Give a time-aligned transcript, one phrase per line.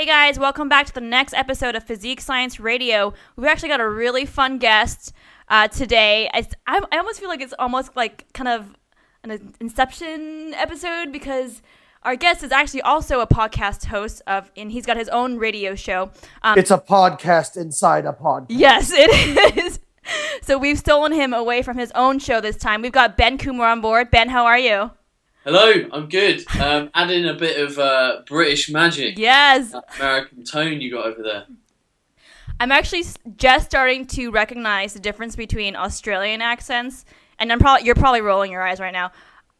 [0.00, 3.12] Hey guys, welcome back to the next episode of Physique Science Radio.
[3.36, 5.12] We've actually got a really fun guest
[5.46, 6.26] uh, today.
[6.32, 8.74] I, I almost feel like it's almost like kind of
[9.24, 11.60] an Inception episode because
[12.02, 15.74] our guest is actually also a podcast host of, and he's got his own radio
[15.74, 16.10] show.
[16.40, 18.46] Um, it's a podcast inside a podcast.
[18.48, 19.80] Yes, it is.
[20.40, 22.80] so we've stolen him away from his own show this time.
[22.80, 24.10] We've got Ben Coomber on board.
[24.10, 24.92] Ben, how are you?
[25.44, 26.44] Hello, I'm good.
[26.60, 29.16] Um, adding a bit of uh, British magic.
[29.16, 29.74] Yes.
[29.96, 31.46] American tone you got over there.
[32.60, 33.04] I'm actually
[33.38, 37.06] just starting to recognize the difference between Australian accents,
[37.38, 39.12] and I'm probably you're probably rolling your eyes right now.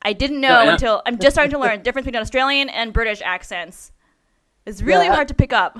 [0.02, 2.92] I didn't know yeah, until I'm just starting to learn the difference between Australian and
[2.92, 3.90] British accents.
[4.66, 5.78] It's really yeah, hard to pick up.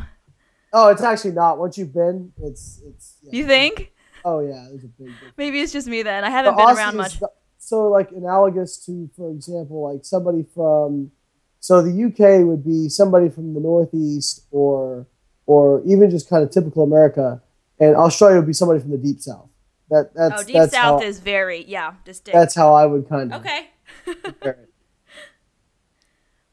[0.72, 1.58] Oh, it's actually not.
[1.58, 3.18] Once you've been, it's it's.
[3.22, 3.38] Yeah.
[3.38, 3.92] You think?
[4.24, 5.08] Oh yeah, there's a big.
[5.08, 5.34] Difference.
[5.36, 6.24] Maybe it's just me then.
[6.24, 7.20] I haven't been around much.
[7.20, 7.28] The,
[7.70, 11.12] so like analogous to, for example, like somebody from,
[11.60, 15.06] so the UK would be somebody from the Northeast or
[15.46, 17.40] or even just kind of typical America,
[17.78, 19.48] and Australia would be somebody from the Deep South.
[19.88, 22.36] That that's oh, Deep that's South how, is very yeah distinct.
[22.36, 23.68] That's how I would kind of okay.
[24.42, 24.56] but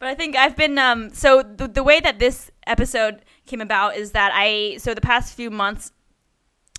[0.01, 4.11] I think I've been um so the the way that this episode came about is
[4.11, 5.91] that I so the past few months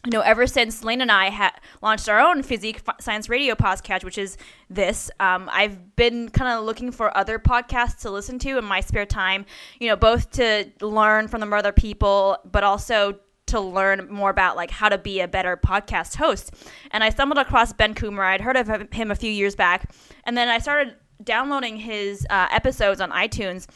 [0.05, 4.05] you know, ever since Layne and I ha- launched our own Physique Science Radio podcast,
[4.05, 4.37] which is
[4.71, 8.81] this, um, I've been kind of looking for other podcasts to listen to in my
[8.81, 9.45] spare time,
[9.81, 14.57] you know, both to learn from them other people, but also to learn more about
[14.57, 16.55] like how to be a better podcast host.
[16.93, 18.25] And I stumbled across Ben Coomber.
[18.25, 19.91] I'd heard of him a few years back,
[20.25, 23.67] and then I started downloading his uh, episodes on iTunes.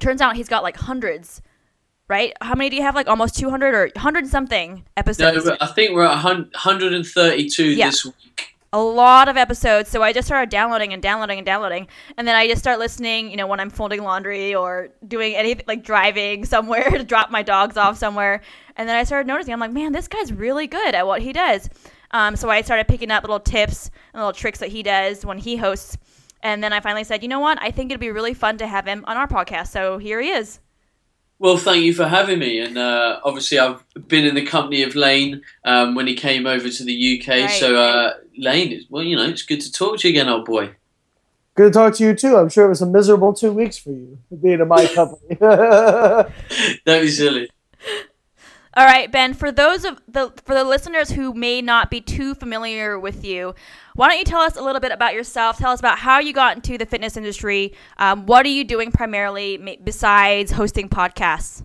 [0.00, 1.40] Turns out he's got like hundreds
[2.10, 2.34] right?
[2.42, 2.94] How many do you have?
[2.94, 5.46] Like almost 200 or 100 something episodes?
[5.46, 7.86] No, I think we're at 132 yeah.
[7.86, 8.56] this week.
[8.72, 9.88] A lot of episodes.
[9.88, 11.88] So I just started downloading and downloading and downloading.
[12.16, 15.64] And then I just start listening, you know, when I'm folding laundry or doing anything
[15.66, 18.42] like driving somewhere to drop my dogs off somewhere.
[18.76, 21.32] And then I started noticing, I'm like, man, this guy's really good at what he
[21.32, 21.70] does.
[22.12, 25.38] Um, so I started picking up little tips and little tricks that he does when
[25.38, 25.96] he hosts.
[26.42, 27.58] And then I finally said, you know what?
[27.60, 29.68] I think it'd be really fun to have him on our podcast.
[29.68, 30.60] So here he is.
[31.40, 32.60] Well, thank you for having me.
[32.60, 36.68] And uh, obviously, I've been in the company of Layne um, when he came over
[36.68, 37.28] to the UK.
[37.28, 37.48] Right.
[37.48, 40.74] So, uh, Layne, well, you know, it's good to talk to you again, old boy.
[41.54, 42.36] Good to talk to you too.
[42.36, 45.34] I'm sure it was a miserable two weeks for you being in my company.
[46.84, 47.48] Don't be silly.
[48.74, 49.34] All right, Ben.
[49.34, 53.54] For those of the for the listeners who may not be too familiar with you,
[53.94, 55.58] why don't you tell us a little bit about yourself?
[55.58, 57.74] Tell us about how you got into the fitness industry.
[57.98, 61.64] Um, what are you doing primarily besides hosting podcasts?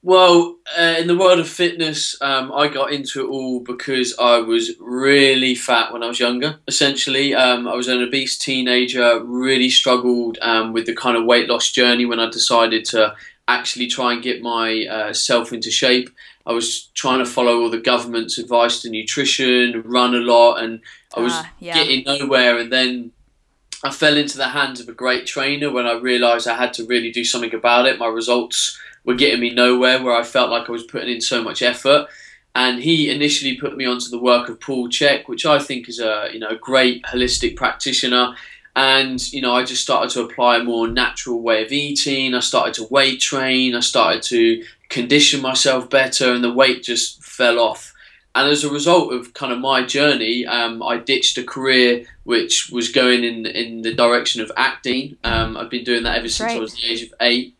[0.00, 4.38] Well, uh, in the world of fitness, um, I got into it all because I
[4.38, 6.60] was really fat when I was younger.
[6.68, 11.48] Essentially, um, I was an obese teenager, really struggled um, with the kind of weight
[11.48, 13.16] loss journey when I decided to
[13.48, 16.10] actually try and get myself uh, into shape.
[16.46, 20.80] I was trying to follow all the government's advice to nutrition, run a lot, and
[21.14, 21.74] I was uh, yeah.
[21.74, 22.58] getting nowhere.
[22.58, 23.12] And then
[23.82, 26.86] I fell into the hands of a great trainer when I realised I had to
[26.86, 27.98] really do something about it.
[27.98, 31.42] My results were getting me nowhere, where I felt like I was putting in so
[31.42, 32.06] much effort.
[32.54, 36.00] And he initially put me onto the work of Paul Chek, which I think is
[36.00, 38.34] a you know great holistic practitioner
[38.78, 42.32] and you know i just started to apply a more natural way of eating.
[42.32, 43.74] I started to weight train.
[43.74, 47.92] I started to condition myself better and the weight just fell off.
[48.34, 52.70] And as a result of kind of my journey um, i ditched a career which
[52.70, 55.16] was going in in the direction of acting.
[55.24, 56.56] Um, i've been doing that ever since right.
[56.56, 57.56] i was the age of eight.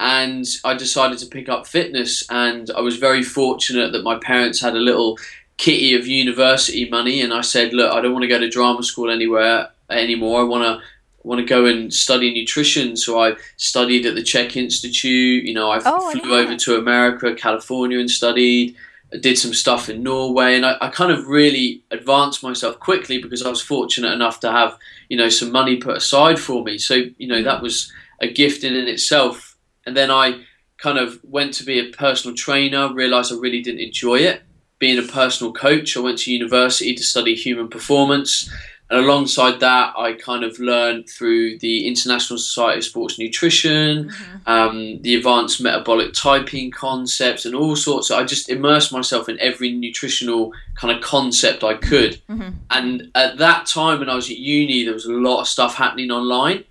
[0.00, 4.62] And i decided to pick up fitness and i was very fortunate that my parents
[4.62, 5.18] had a little
[5.58, 8.82] kitty of university money and i said look i don't want to go to drama
[8.82, 10.40] school anywhere anymore.
[10.40, 10.86] I want to
[11.24, 12.96] want to go and study nutrition.
[12.96, 15.44] So I studied at the Chek Institute.
[15.44, 18.76] You know, I oh, flew over to America, California, and studied.
[19.12, 23.20] I did some stuff in Norway, and I, I, kind of really advanced myself quickly
[23.20, 24.76] because I was fortunate enough to have
[25.08, 26.78] you know some money put aside for me.
[26.78, 29.56] So you know that was a gift in, in itself.
[29.86, 30.44] And then I
[30.78, 32.92] kind of went to be a personal trainer.
[32.92, 34.42] Realized I really didn't enjoy it.
[34.78, 38.50] Being a personal coach, I went to university to study human performance
[38.90, 44.36] and alongside that, I kind of learned through the International Society of Sports Nutrition, mm-hmm.
[44.46, 48.10] um, the advanced metabolic typing concepts, and all sorts.
[48.10, 52.20] I just immersed myself in every nutritional kind of concept I could.
[52.28, 52.50] Mm-hmm.
[52.70, 55.76] And at that time, when I was at uni, there was a lot of stuff
[55.76, 56.64] happening online.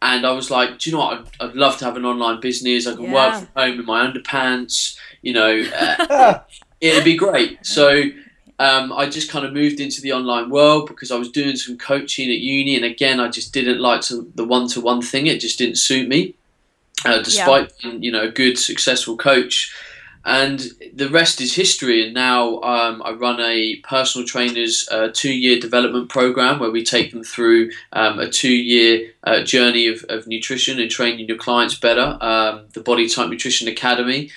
[0.00, 1.18] And I was like, do you know what?
[1.40, 2.86] I'd, I'd love to have an online business.
[2.86, 3.12] I can yeah.
[3.12, 4.96] work from home in my underpants.
[5.20, 6.38] You know, uh,
[6.80, 7.66] it'd be great.
[7.66, 8.04] So
[8.58, 11.78] um, I just kind of moved into the online world because I was doing some
[11.78, 15.26] coaching at uni, and again, I just didn't like to, the one to one thing.
[15.26, 16.34] It just didn't suit me.
[17.04, 17.90] uh, despite yeah.
[17.90, 19.72] being, you know a good successful coach
[20.24, 22.04] and the rest is history.
[22.04, 27.12] And now um, I run a personal trainers uh, two-year development program where we take
[27.12, 32.18] them through um, a two-year uh, journey of, of, nutrition and training your clients better.
[32.20, 34.30] Um, the Body Type Nutrition Academy.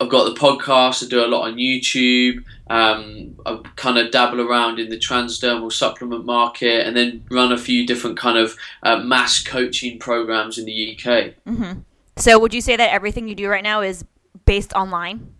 [0.00, 1.04] I've got the podcast.
[1.04, 2.44] I do a lot on YouTube.
[2.68, 7.58] Um, I kind of dabble around in the transdermal supplement market, and then run a
[7.58, 11.34] few different kind of uh, mass coaching programs in the UK.
[11.46, 11.80] Mm-hmm.
[12.16, 14.04] So, would you say that everything you do right now is
[14.46, 15.34] based online?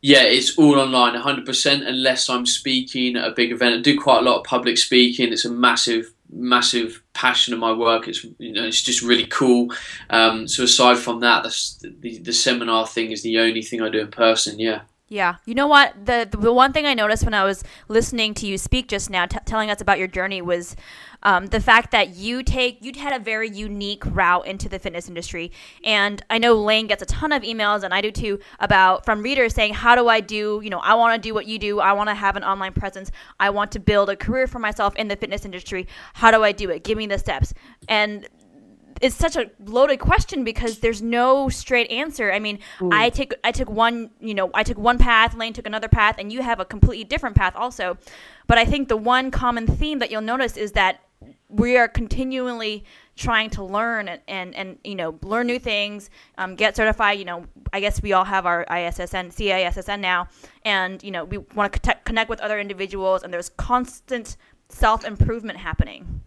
[0.00, 3.74] Yeah, it's all online, 100%, unless I'm speaking at a big event.
[3.74, 5.32] I do quite a lot of public speaking.
[5.32, 8.08] It's a massive, massive passion of my work.
[8.08, 9.72] It's you know, it's just really cool.
[10.10, 13.88] Um, so aside from that, the, the, the seminar thing is the only thing I
[13.88, 14.58] do in person.
[14.58, 14.82] Yeah.
[15.08, 15.36] Yeah.
[15.46, 16.04] You know what?
[16.04, 19.24] The the one thing I noticed when I was listening to you speak just now,
[19.24, 20.76] t- telling us about your journey, was
[21.28, 25.08] um, the fact that you take you had a very unique route into the fitness
[25.08, 25.52] industry.
[25.84, 29.22] And I know Layne gets a ton of emails, and I do too, about from
[29.22, 30.60] readers saying, "How do I do?
[30.64, 31.80] You know, I want to do what you do.
[31.80, 33.10] I want to have an online presence.
[33.38, 35.86] I want to build a career for myself in the fitness industry.
[36.14, 36.82] How do I do it?
[36.82, 37.52] Give me the steps."
[37.88, 38.26] And
[39.02, 42.32] it's such a loaded question because there's no straight answer.
[42.32, 42.88] I mean, Ooh.
[42.90, 46.16] I take I took one, you know, I took one path, Layne took another path,
[46.18, 47.98] and you have a completely different path also.
[48.46, 51.00] But I think the one common theme that you'll notice is that
[51.48, 52.84] we are continually
[53.16, 57.24] trying to learn and, and, and you know learn new things um, get certified you
[57.24, 60.28] know i guess we all have our issn cissn now
[60.64, 64.36] and you know we want to connect with other individuals and there's constant
[64.68, 66.20] self-improvement happening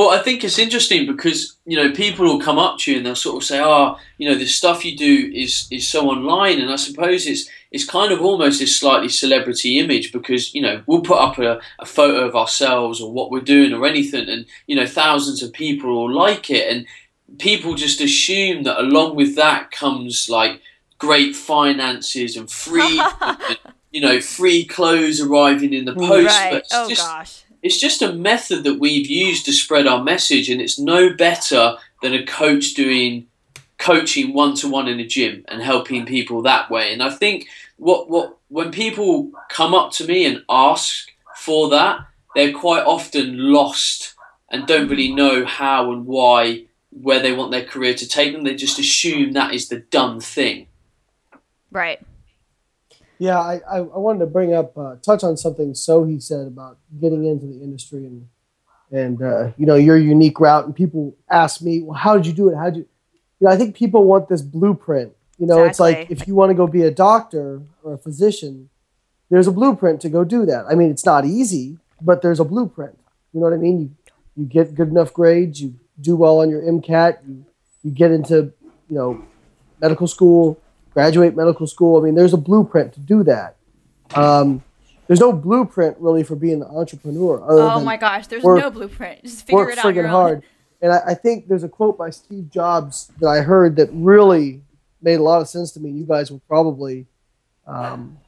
[0.00, 3.04] well, I think it's interesting because you know people will come up to you and
[3.04, 6.58] they'll sort of say, "Oh, you know, the stuff you do is is so online,"
[6.58, 10.82] and I suppose it's it's kind of almost this slightly celebrity image because you know
[10.86, 14.46] we'll put up a, a photo of ourselves or what we're doing or anything, and
[14.66, 16.86] you know thousands of people will like it, and
[17.38, 20.62] people just assume that along with that comes like
[20.96, 23.58] great finances and free, and,
[23.90, 26.26] you know, free clothes arriving in the post.
[26.26, 26.52] Right.
[26.52, 30.48] But oh just, gosh it's just a method that we've used to spread our message,
[30.48, 33.26] and it's no better than a coach doing
[33.78, 36.92] coaching one to one in a gym and helping people that way.
[36.92, 42.00] And I think what what when people come up to me and ask for that,
[42.34, 44.14] they're quite often lost
[44.50, 48.44] and don't really know how and why where they want their career to take them.
[48.44, 50.66] They just assume that is the done thing.
[51.70, 52.00] Right.
[53.20, 56.78] Yeah, I, I, wanted to bring up, uh, touch on something So he said about
[57.02, 58.26] getting into the industry and,
[58.90, 60.64] and uh, you know, your unique route.
[60.64, 62.56] And people ask me, well, how did you do it?
[62.56, 62.88] How did you,
[63.38, 65.12] you know, I think people want this blueprint.
[65.38, 65.92] You know, exactly.
[65.92, 68.70] it's like if you want to go be a doctor or a physician,
[69.28, 70.64] there's a blueprint to go do that.
[70.66, 72.98] I mean, it's not easy, but there's a blueprint.
[73.34, 73.80] You know what I mean?
[73.80, 73.90] You,
[74.34, 77.44] you get good enough grades, you do well on your MCAT, you,
[77.82, 78.54] you get into,
[78.88, 79.22] you know,
[79.78, 80.58] medical school,
[81.00, 81.98] graduate medical school.
[81.98, 83.56] I mean, there's a blueprint to do that.
[84.14, 84.62] Um,
[85.06, 87.42] there's no blueprint really for being an entrepreneur.
[87.48, 89.22] oh my gosh, there's work, no blueprint.
[89.24, 89.86] Just figure work it out.
[89.86, 90.42] Work friggin' hard.
[90.82, 94.60] And I, I, think there's a quote by Steve Jobs that I heard that really
[95.00, 95.90] made a lot of sense to me.
[95.90, 97.06] You guys will probably
[97.66, 98.18] um,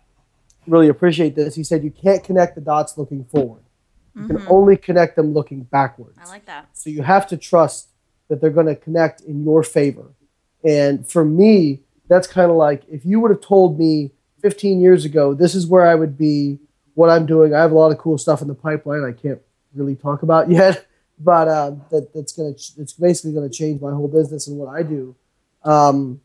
[0.66, 1.54] really appreciate this.
[1.54, 3.62] He said, "You can't connect the dots looking forward.
[4.14, 4.36] You mm-hmm.
[4.36, 6.68] can only connect them looking backwards." I like that.
[6.72, 7.88] So you have to trust
[8.28, 10.14] that they're going to connect in your favor.
[10.64, 11.80] And for me,
[12.12, 15.66] that's kind of like if you would have told me 15 years ago, this is
[15.66, 16.58] where I would be,
[16.94, 17.54] what I'm doing.
[17.54, 19.04] I have a lot of cool stuff in the pipeline.
[19.04, 19.40] I can't
[19.74, 20.86] really talk about yet,
[21.18, 24.82] but uh, that that's gonna it's basically gonna change my whole business and what I
[24.82, 25.16] do.
[25.64, 26.20] Um,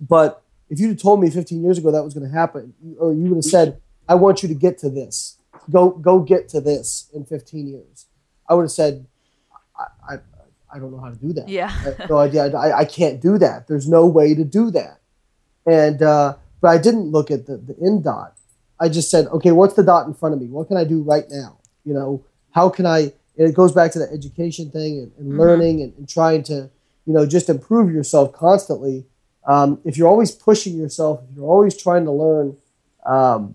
[0.00, 3.12] but if you'd have told me 15 years ago that was going to happen, or
[3.12, 5.38] you would have said, "I want you to get to this,
[5.70, 8.06] go go get to this in 15 years,"
[8.48, 9.06] I would have said,
[10.08, 10.18] I,
[10.74, 11.48] I don't know how to do that.
[11.48, 11.72] Yeah.
[12.10, 12.52] no idea.
[12.56, 13.68] I, I can't do that.
[13.68, 14.98] There's no way to do that.
[15.66, 18.36] And, uh, but I didn't look at the, the end dot.
[18.80, 20.48] I just said, okay, what's the dot in front of me?
[20.48, 21.58] What can I do right now?
[21.84, 25.40] You know, how can I, it goes back to the education thing and, and mm-hmm.
[25.40, 26.70] learning and, and, trying to,
[27.06, 29.04] you know, just improve yourself constantly.
[29.46, 32.56] Um, if you're always pushing yourself, if you're always trying to learn,
[33.04, 33.54] um,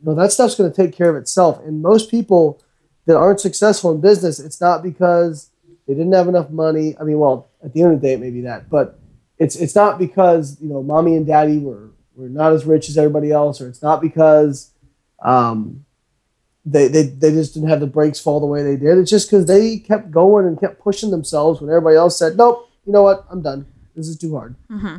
[0.00, 1.60] you know, that stuff's going to take care of itself.
[1.60, 2.62] And most people
[3.06, 5.50] that aren't successful in business, it's not because
[5.86, 6.96] they didn't have enough money.
[7.00, 8.98] I mean, well, at the end of the day, it may be that, but
[9.38, 12.96] it's it's not because you know mommy and daddy were were not as rich as
[12.96, 14.70] everybody else, or it's not because
[15.22, 15.84] um,
[16.64, 18.98] they, they they just didn't have the brakes fall the way they did.
[18.98, 22.68] It's just because they kept going and kept pushing themselves when everybody else said, "Nope,
[22.86, 23.26] you know what?
[23.30, 23.66] I'm done.
[23.94, 24.96] This is too hard." Mm-hmm.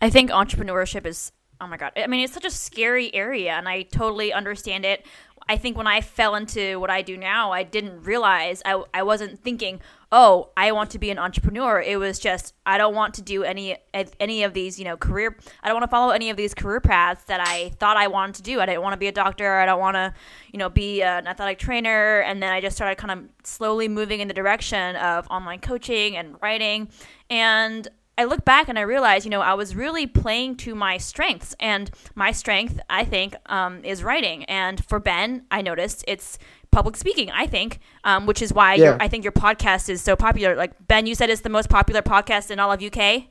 [0.00, 1.92] I think entrepreneurship is oh my god.
[1.96, 5.04] I mean, it's such a scary area, and I totally understand it.
[5.48, 9.02] I think when I fell into what I do now, I didn't realize I, I
[9.02, 9.80] wasn't thinking,
[10.12, 11.80] oh, I want to be an entrepreneur.
[11.80, 13.76] It was just I don't want to do any
[14.18, 15.36] any of these, you know, career.
[15.62, 18.36] I don't want to follow any of these career paths that I thought I wanted
[18.36, 18.60] to do.
[18.60, 19.58] I didn't want to be a doctor.
[19.58, 20.12] I don't want to,
[20.52, 22.20] you know, be an athletic trainer.
[22.20, 26.16] And then I just started kind of slowly moving in the direction of online coaching
[26.16, 26.88] and writing.
[27.28, 27.86] And
[28.18, 31.54] I look back and I realize, you know, I was really playing to my strengths,
[31.58, 34.44] and my strength, I think, um, is writing.
[34.44, 36.38] And for Ben, I noticed it's
[36.70, 37.30] public speaking.
[37.30, 38.96] I think, um, which is why yeah.
[39.00, 40.54] I think your podcast is so popular.
[40.54, 43.24] Like Ben, you said it's the most popular podcast in all of UK.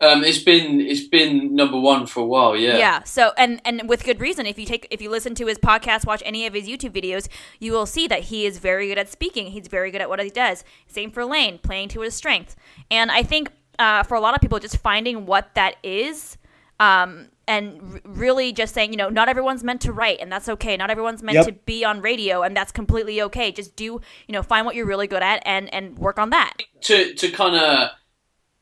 [0.00, 2.78] Um, it's been it's been number one for a while, yeah.
[2.78, 3.02] Yeah.
[3.02, 4.46] So and and with good reason.
[4.46, 7.28] If you take if you listen to his podcast, watch any of his YouTube videos,
[7.58, 9.48] you will see that he is very good at speaking.
[9.48, 10.62] He's very good at what he does.
[10.86, 12.54] Same for Layne, playing to his strength.
[12.92, 16.36] And I think uh, for a lot of people, just finding what that is.
[16.80, 20.48] Um, and r- really just saying, you know, not everyone's meant to write, and that's
[20.48, 20.76] okay.
[20.76, 21.46] Not everyone's meant yep.
[21.46, 23.50] to be on radio, and that's completely okay.
[23.50, 24.00] Just do, you
[24.32, 26.54] know, find what you're really good at and and work on that.
[26.82, 27.90] To to kind of,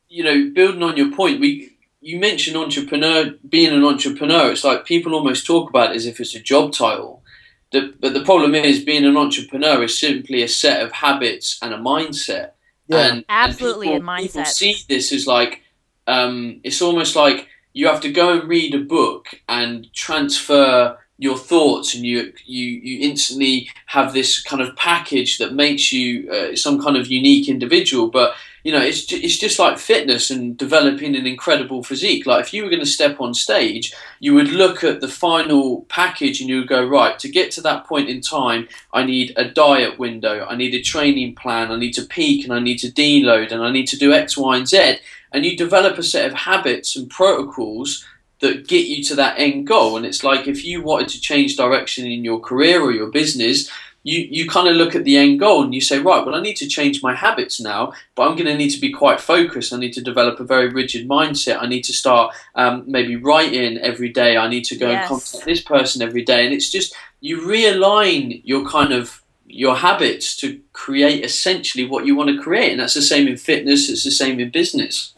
[0.08, 4.52] you know, building on your point, we you mentioned entrepreneur, being an entrepreneur.
[4.52, 7.24] It's like people almost talk about it as if it's a job title.
[7.72, 11.74] The, but the problem is, being an entrepreneur is simply a set of habits and
[11.74, 12.52] a mindset.
[12.88, 13.88] Yeah, and, absolutely.
[13.88, 14.32] And people, mindset.
[14.32, 15.62] People see this as like
[16.06, 21.36] um, it's almost like you have to go and read a book and transfer your
[21.36, 26.56] thoughts, and you you you instantly have this kind of package that makes you uh,
[26.56, 28.08] some kind of unique individual.
[28.08, 28.34] But
[28.66, 32.26] you know, it's it's just like fitness and developing an incredible physique.
[32.26, 35.82] Like if you were going to step on stage, you would look at the final
[35.82, 39.32] package and you would go, right, to get to that point in time, I need
[39.36, 42.78] a diet window, I need a training plan, I need to peak and I need
[42.78, 44.96] to deload and I need to do X, Y, and Z.
[45.30, 48.04] And you develop a set of habits and protocols
[48.40, 49.96] that get you to that end goal.
[49.96, 53.70] And it's like if you wanted to change direction in your career or your business,
[54.06, 56.40] you, you kind of look at the end goal and you say, right, well, I
[56.40, 59.72] need to change my habits now, but I'm going to need to be quite focused.
[59.72, 61.60] I need to develop a very rigid mindset.
[61.60, 64.36] I need to start um, maybe writing every day.
[64.36, 65.00] I need to go yes.
[65.00, 66.44] and contact this person every day.
[66.44, 72.14] And it's just, you realign your kind of your habits to create essentially what you
[72.14, 72.70] want to create.
[72.70, 75.14] And that's the same in fitness, it's the same in business.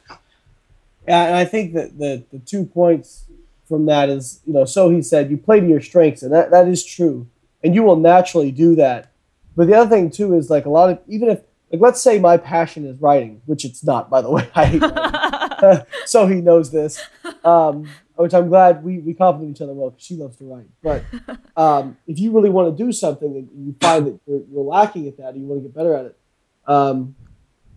[1.06, 3.24] Yeah, and I think that the, the two points
[3.68, 6.50] from that is, you know, so he said, you play to your strengths, and that,
[6.52, 7.26] that is true
[7.68, 9.12] and you will naturally do that.
[9.54, 12.18] But the other thing too is like a lot of even if like let's say
[12.18, 14.48] my passion is writing, which it's not by the way.
[14.54, 16.98] I hate so he knows this.
[17.44, 20.66] Um, which I'm glad we, we compliment each other well because she loves to write.
[20.82, 21.04] But
[21.62, 25.06] um, if you really want to do something and you find that you're, you're lacking
[25.06, 26.18] at that, or you want to get better at it,
[26.66, 27.14] um,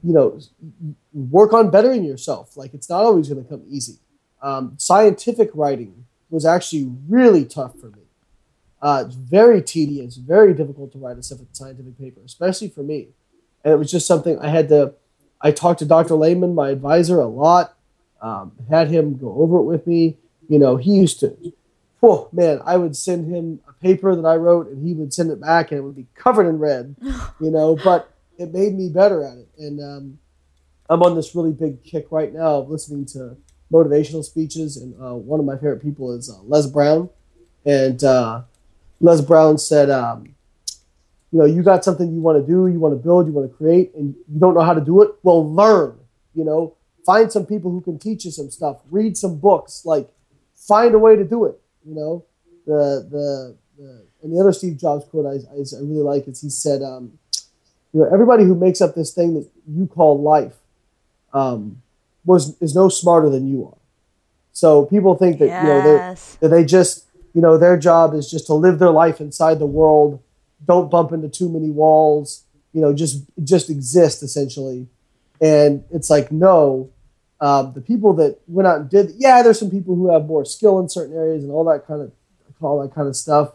[0.04, 0.40] you know,
[1.12, 2.56] work on bettering yourself.
[2.56, 3.98] Like it's not always going to come easy.
[4.42, 8.01] Um, scientific writing was actually really tough for me.
[8.82, 13.10] Uh, it's very tedious, very difficult to write a scientific paper, especially for me.
[13.64, 14.94] And it was just something I had to.
[15.40, 16.16] I talked to Dr.
[16.16, 17.76] Layman, my advisor, a lot.
[18.22, 20.18] Um, had him go over it with me.
[20.48, 21.36] You know, he used to.
[22.04, 25.30] Oh man, I would send him a paper that I wrote, and he would send
[25.30, 26.96] it back, and it would be covered in red.
[27.40, 30.20] You know, but it made me better at it, and um,
[30.90, 33.36] I'm on this really big kick right now of listening to
[33.72, 37.10] motivational speeches, and uh, one of my favorite people is uh, Les Brown,
[37.66, 38.42] and uh,
[39.02, 40.34] Les Brown said, um,
[41.32, 43.50] you know, you got something you want to do, you want to build, you want
[43.50, 45.12] to create, and you don't know how to do it.
[45.24, 45.98] Well, learn.
[46.36, 48.78] You know, find some people who can teach you some stuff.
[48.90, 49.86] Read some books.
[49.86, 50.10] Like,
[50.56, 51.60] find a way to do it.
[51.86, 52.26] You know,
[52.66, 56.42] the the, the and the other Steve Jobs quote I, I, I really like is
[56.42, 57.18] he said, um,
[57.94, 60.56] you know, everybody who makes up this thing that you call life
[61.34, 61.82] um,
[62.26, 63.78] was is no smarter than you are.
[64.54, 65.64] So people think that yes.
[65.64, 66.16] you know
[66.50, 69.66] that they just you know, their job is just to live their life inside the
[69.66, 70.22] world,
[70.66, 74.88] don't bump into too many walls, you know, just just exist essentially.
[75.40, 76.92] And it's like, no,
[77.40, 80.46] um, the people that went out and did, yeah, there's some people who have more
[80.46, 82.12] skill in certain areas and all that kind of
[82.62, 83.54] all that kind of stuff.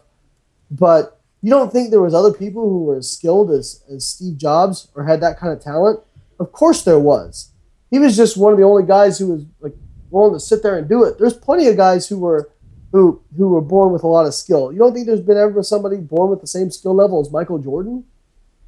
[0.69, 4.37] But you don't think there was other people who were as skilled as, as Steve
[4.37, 6.01] Jobs or had that kind of talent?
[6.39, 7.51] Of course there was.
[7.89, 9.73] He was just one of the only guys who was like
[10.09, 11.17] willing to sit there and do it.
[11.17, 12.49] There's plenty of guys who were
[12.97, 14.71] who who were born with a lot of skill.
[14.71, 17.59] You don't think there's been ever somebody born with the same skill level as Michael
[17.59, 18.03] Jordan?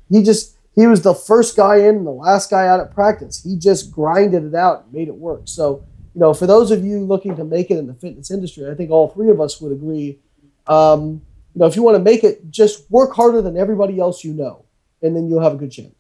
[0.10, 3.44] He just he was the first guy in and the last guy out at practice.
[3.44, 5.42] He just grinded it out and made it work.
[5.46, 5.84] So,
[6.14, 8.76] you know, for those of you looking to make it in the fitness industry, I
[8.76, 10.20] think all three of us would agree.
[10.68, 11.22] Um,
[11.56, 14.34] you know, if you want to make it, just work harder than everybody else you
[14.34, 14.66] know,
[15.02, 15.96] and then you'll have a good chance.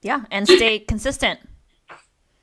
[0.00, 1.40] Yeah, and stay consistent.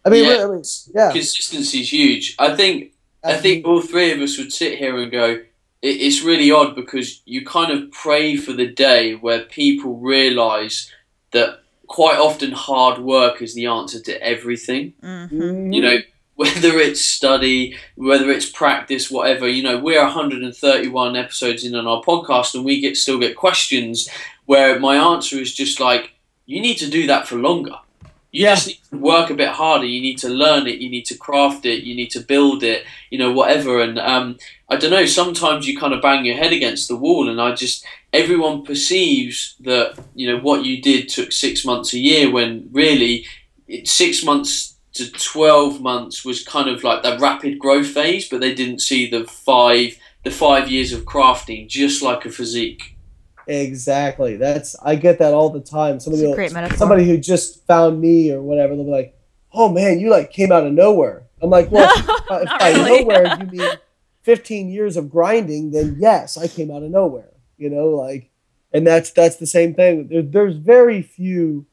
[0.06, 1.12] I mean, yeah, I mean, yeah.
[1.12, 2.36] consistency is huge.
[2.38, 2.92] I think
[3.26, 5.42] I think all three of us would sit here and go,
[5.82, 10.92] it's really odd because you kind of pray for the day where people realise
[11.32, 14.94] that quite often hard work is the answer to everything.
[15.04, 15.72] Mm-hmm.
[15.72, 15.98] You know,
[16.36, 19.48] whether it's study, whether it's practice, whatever.
[19.48, 24.10] You know, we're 131 episodes in on our podcast, and we get still get questions
[24.46, 26.12] where my answer is just like,
[26.46, 27.76] you need to do that for longer.
[28.36, 29.86] You just need to work a bit harder.
[29.86, 30.80] You need to learn it.
[30.80, 31.84] You need to craft it.
[31.84, 32.84] You need to build it.
[33.10, 33.82] You know, whatever.
[33.82, 34.38] And um,
[34.68, 35.06] I don't know.
[35.06, 39.56] Sometimes you kind of bang your head against the wall, and I just everyone perceives
[39.62, 43.26] that you know what you did took six months a year when really
[43.68, 48.40] it, six months to 12 months was kind of like the rapid growth phase but
[48.40, 52.95] they didn't see the five the five years of crafting just like a physique
[53.48, 54.38] Exactly.
[54.38, 56.00] That's I get that all the time.
[56.00, 59.18] Somebody, will- somebody who just found me or whatever, they'll be like,
[59.54, 63.00] "Oh man, you like came out of nowhere." I'm like, "Well, if Not by really.
[63.04, 63.70] nowhere you mean
[64.24, 68.32] 15 years of grinding, then yes, I came out of nowhere." You know, like,
[68.74, 70.08] and that's that's the same thing.
[70.08, 71.66] There, there's very few.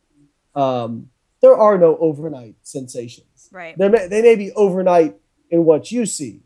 [0.55, 1.09] Um,
[1.41, 3.49] there are no overnight sensations.
[3.51, 3.77] Right.
[3.77, 5.17] They may, they may be overnight
[5.51, 6.43] in what you see,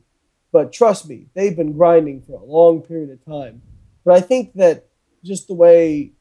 [0.52, 3.60] but trust me, they've been grinding for a long period of time.
[4.04, 4.86] But I think that
[5.26, 6.12] just the way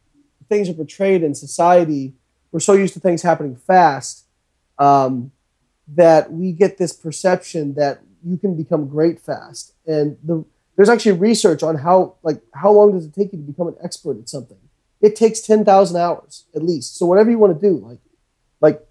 [0.49, 2.13] things are portrayed in society,
[2.51, 4.25] we're so used to things happening fast
[4.79, 5.31] um,
[5.87, 9.73] that we get this perception that you can become great fast.
[9.85, 10.43] And the,
[10.75, 13.75] there's actually research on how like how long does it take you to become an
[13.83, 14.57] expert at something?
[15.01, 16.97] It takes ten thousand hours at least.
[16.97, 17.99] So whatever you want to do, like
[18.61, 18.81] like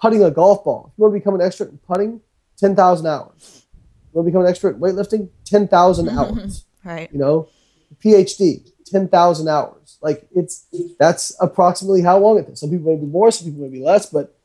[0.00, 0.86] putting a golf ball.
[0.92, 2.20] If you want to become an expert in putting,
[2.56, 3.64] ten thousand hours.
[3.72, 7.10] You want to become an expert in weightlifting, ten thousand hours Right.
[7.12, 7.48] you know
[8.02, 9.98] phd 10000 hours.
[10.02, 10.66] Like it's
[10.98, 12.60] that's approximately how long it takes.
[12.60, 14.36] Some people may be more some people may be less but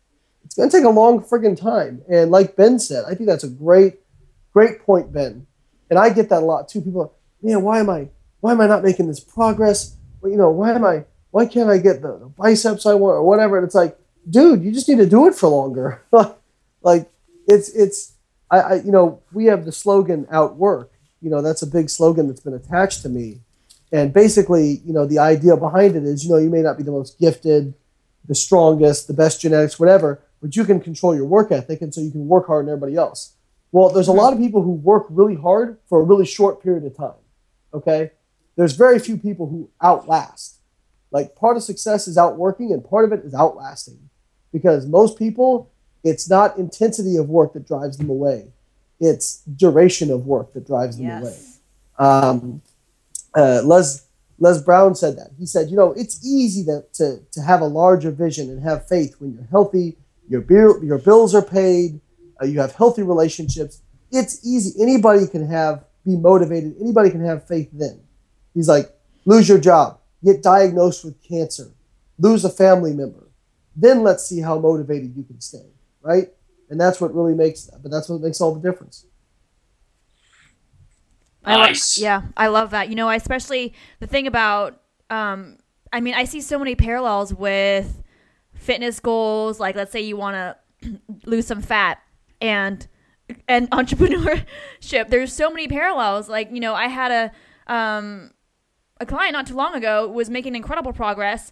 [0.44, 2.02] it's going to take a long friggin' time.
[2.10, 3.96] And like ben said i think that's a great
[4.54, 5.48] great point ben.
[5.90, 6.82] And i get that a lot too.
[6.82, 8.10] People are, man why am i
[8.42, 9.96] why am i not making this progress?
[10.22, 13.16] Well, you know why am i why can't i get the, the biceps i want
[13.16, 13.58] or whatever?
[13.58, 13.98] And it's like
[14.30, 16.02] dude you just need to do it for longer.
[16.86, 17.12] Like
[17.48, 18.14] it's it's
[18.50, 20.92] I, I you know we have the slogan outwork
[21.26, 23.40] you know that's a big slogan that's been attached to me.
[23.92, 26.84] And basically you know the idea behind it is you know you may not be
[26.84, 27.74] the most gifted
[28.28, 32.02] the strongest the best genetics whatever but you can control your work ethic and so
[32.02, 33.34] you can work harder than everybody else.
[33.72, 34.20] Well there's a mm-hmm.
[34.20, 37.22] lot of people who work really hard for a really short period of time
[37.74, 38.12] okay?
[38.56, 40.60] There's very few people who outlast.
[41.12, 44.10] Like part of success is outworking and part of it is outlasting.
[44.54, 45.72] Because most people
[46.04, 48.54] it's not intensity of work that drives them away
[49.00, 51.38] it's duration of work that drives them away
[51.98, 52.62] um,
[53.36, 54.06] uh, Les
[54.38, 55.30] Les Brown said that.
[55.40, 58.88] He said, you know, it's easy to, to, to have a larger vision and have
[58.88, 59.98] faith when you're healthy,
[60.30, 62.02] your bill, your bills are paid,
[62.42, 63.82] uh, you have healthy relationships.
[64.12, 64.82] It's easy.
[64.82, 66.76] Anybody can have be motivated.
[66.82, 67.70] Anybody can have faith.
[67.72, 68.02] Then
[68.54, 71.72] he's like, lose your job, get diagnosed with cancer,
[72.20, 73.24] lose a family member.
[73.76, 75.66] Then let's see how motivated you can stay,
[76.02, 76.28] right?
[76.70, 77.70] And that's what really makes.
[77.82, 79.06] But that's what makes all the difference.
[81.46, 81.98] I lo- Nice.
[81.98, 82.90] yeah, I love that.
[82.90, 85.58] You know, I especially the thing about um
[85.94, 88.02] I mean, I see so many parallels with
[88.54, 90.36] fitness goals, like let's say you want
[90.82, 90.90] to
[91.26, 92.00] lose some fat
[92.42, 92.88] and
[93.48, 95.10] and entrepreneurship.
[95.10, 96.30] There's so many parallels.
[96.30, 97.12] Like, you know, I had
[97.68, 98.32] a um
[99.00, 101.52] a client not too long ago was making incredible progress.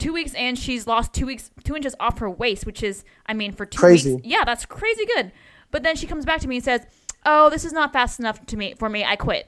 [0.00, 3.34] Two weeks and she's lost two weeks two inches off her waist, which is I
[3.34, 4.14] mean for two Crazy.
[4.14, 4.26] weeks.
[4.26, 5.30] Yeah, that's crazy good.
[5.70, 6.86] But then she comes back to me and says,
[7.24, 9.04] Oh, this is not fast enough to me for me.
[9.04, 9.46] I quit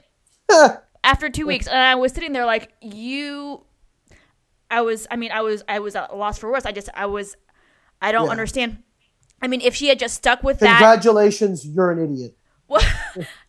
[1.03, 3.61] after two weeks and i was sitting there like you
[4.71, 6.87] i was i mean i was i was at a loss for words i just
[6.95, 7.35] i was
[8.01, 8.31] i don't Yeah.
[8.31, 8.83] understand
[9.41, 12.37] i mean if she had just stuck with that Congratulations, you're an idiot.
[12.69, 12.81] well,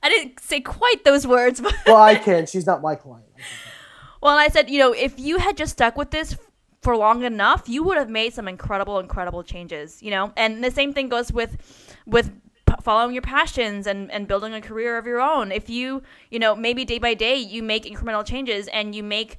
[0.03, 2.47] i didn't say quite those words but Well, I can.
[2.47, 3.27] She's not my client.
[4.23, 6.37] well i said you know if you had just stuck with this
[6.85, 10.33] for long enough you would have made some incredible incredible changes you know?
[10.37, 11.57] And the same thing goes with
[12.07, 12.31] with
[12.83, 15.51] following your passions and and building a career of your own.
[15.51, 19.39] If you you know maybe day by day you make incremental changes and you make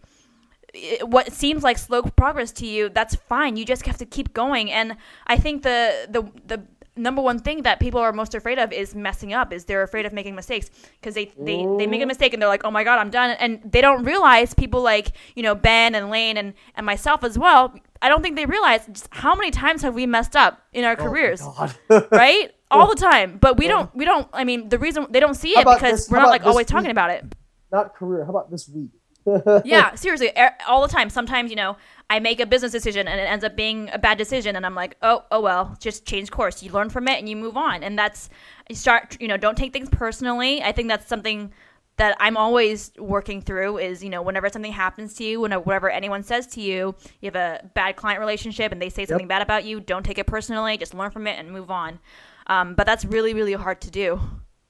[0.73, 3.55] eh, what seems like slow progress to you that's fine.
[3.58, 4.71] You just have to keep going.
[4.71, 6.63] And i think the the the
[6.95, 10.05] number one thing that people are most afraid of is messing up is they're afraid
[10.05, 12.84] of making mistakes because they, they they make a mistake and they're like oh my
[12.84, 16.53] god i'm done and they don't realize people like you know ben and layne and
[16.75, 20.05] and myself as well i don't think they realize just how many times have we
[20.05, 22.08] messed up in our careers Oh, God.
[22.12, 25.36] right all the time but we don't we don't i mean the reason they don't
[25.36, 27.23] see it because this- we're not like always talking about it
[27.71, 28.23] not career.
[28.23, 28.91] How about this week?
[29.65, 31.10] yeah, seriously, er, all the time.
[31.10, 31.77] Sometimes, you know,
[32.10, 34.76] I make a business decision and it ends up being a bad decision, and I'm
[34.76, 36.62] like, oh, oh well, just change course.
[36.62, 38.30] You learn from it and you move on, and that's
[38.70, 39.18] you start.
[39.20, 40.62] You know, don't take things personally.
[40.62, 41.52] I think that's something
[41.98, 45.89] that I'm always working through is, you know, whenever something happens to you, whenever whatever
[45.89, 49.41] anyone says to you, you have a bad client relationship and they say something bad
[49.41, 52.00] about you, don't take it personally, just learn from it and move on.
[52.48, 54.20] Um, but that's really, really hard to do.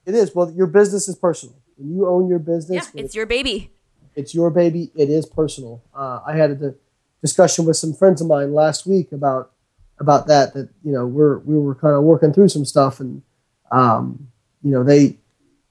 [0.06, 0.36] It is.
[0.36, 1.56] Well, your business is personal.
[1.78, 3.72] When you own your business, Yeah, it's your baby.
[4.14, 4.92] it's your baby.
[4.96, 5.82] It is personal.
[5.96, 6.78] Uh, I had a d-
[7.26, 9.52] discussion with some friends of mine last week about
[10.00, 10.54] about that.
[10.54, 13.22] That you know we're we were kind of working through some stuff, and
[13.72, 14.28] um,
[14.62, 15.18] you know they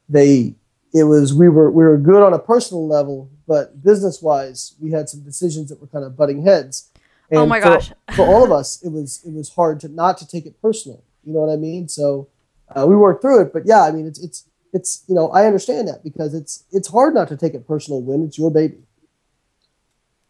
[0.09, 0.55] they
[0.93, 4.91] it was we were we were good on a personal level, but business wise, we
[4.91, 6.91] had some decisions that were kind of butting heads.
[7.31, 7.93] And Oh my for- gosh.
[8.17, 11.03] for all of us, it was it was hard to not to take it personal.
[11.25, 11.89] You know what I mean?
[11.89, 12.29] So
[12.75, 15.47] uh, we worked through it, but yeah, I mean it's it's it's you know I
[15.47, 18.79] understand that because it's it's hard not to take it personal when it's your baby.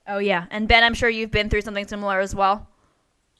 [0.07, 2.69] Oh yeah, and Ben, I'm sure you've been through something similar as well.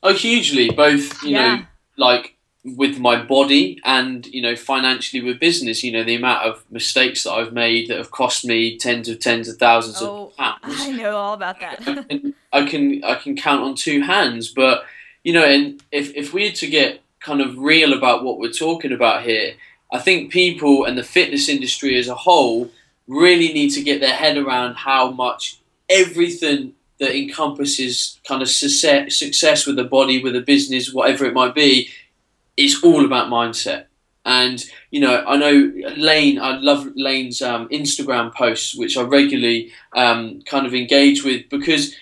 [0.03, 0.71] Oh, hugely.
[0.71, 1.57] Both, you Yeah.
[1.57, 1.65] know,
[1.97, 5.85] like with my body and you know financially with business.
[5.85, 9.21] You know, the amount of mistakes that I've made that have cost me tens of
[9.21, 10.81] tens of thousands Oh, of pounds.
[10.81, 12.09] I know all about I that.
[12.09, 14.49] can, I can I can count on two hands.
[14.49, 14.85] But
[15.23, 18.51] you know, and if if we had to get kind of real about what we're
[18.53, 19.55] talking about here,
[19.93, 22.71] I think people and the fitness industry as a whole
[23.07, 25.59] really need to get their head around how much
[25.95, 31.35] everything that encompasses kind of success, success with a body, with a business, whatever it
[31.35, 31.89] might be,
[32.57, 33.87] is all about mindset.
[34.25, 36.39] And you know, I know Layne.
[36.39, 41.95] I love Layne's um, Instagram posts, which I regularly um, kind of engage with because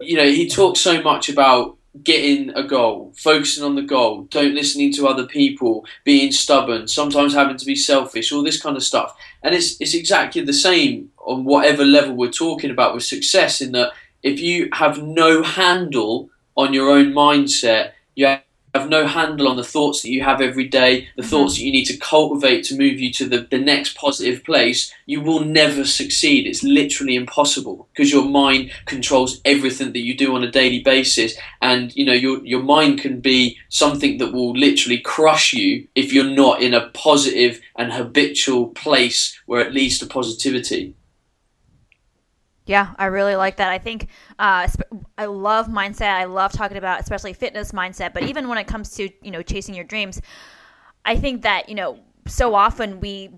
[0.00, 4.54] you know he talks so much about getting a goal, focusing on the goal, don't
[4.54, 8.82] listening to other people, being stubborn, sometimes having to be selfish, all this kind of
[8.82, 9.16] stuff.
[9.42, 13.60] And it's it's exactly the same on whatever level we're talking about with success.
[13.60, 18.36] In that, if you have no handle on your own mindset, you
[18.74, 21.30] have have no handle on the thoughts that you have every day, the mm-hmm.
[21.30, 24.92] thoughts that you need to cultivate to move you to the, the next positive place,
[25.06, 26.46] you will never succeed.
[26.46, 31.34] It's literally impossible because your mind controls everything that you do on a daily basis.
[31.62, 36.12] And you know, your your mind can be something that will literally crush you if
[36.12, 40.94] you're not in a positive and habitual place where it leads to positivity.
[42.66, 43.70] Yeah, I really like that.
[43.70, 44.66] I think uh,
[45.18, 46.14] I love mindset.
[46.14, 49.42] I love talking about especially fitness mindset, but even when it comes to you know
[49.42, 50.20] chasing your dreams,
[51.04, 53.30] I think that you know so often we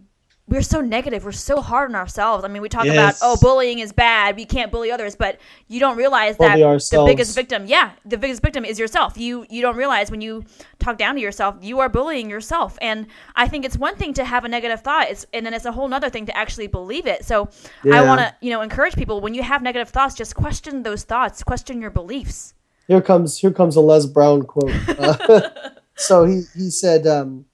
[0.49, 1.25] we're so negative.
[1.25, 2.45] We're so hard on ourselves.
[2.45, 4.37] I mean, we talk about oh, bullying is bad.
[4.37, 8.17] We can't bully others, but you don't realize that Bully the biggest victim, yeah, the
[8.17, 9.19] biggest victim is yourself.
[9.19, 10.45] You you don't realize when you
[10.79, 12.79] talk down to yourself, you are bullying yourself.
[12.81, 15.65] And I think it's one thing to have a negative thought, it's, and then it's
[15.65, 17.25] a whole other thing to actually believe it.
[17.25, 17.49] So
[17.93, 21.03] I want to you know encourage people when you have negative thoughts, just question those
[21.03, 22.55] thoughts, question your beliefs.
[22.87, 24.71] Here comes here comes a Les Brown quote.
[24.89, 25.51] Uh,
[25.97, 27.47] so he he said, um,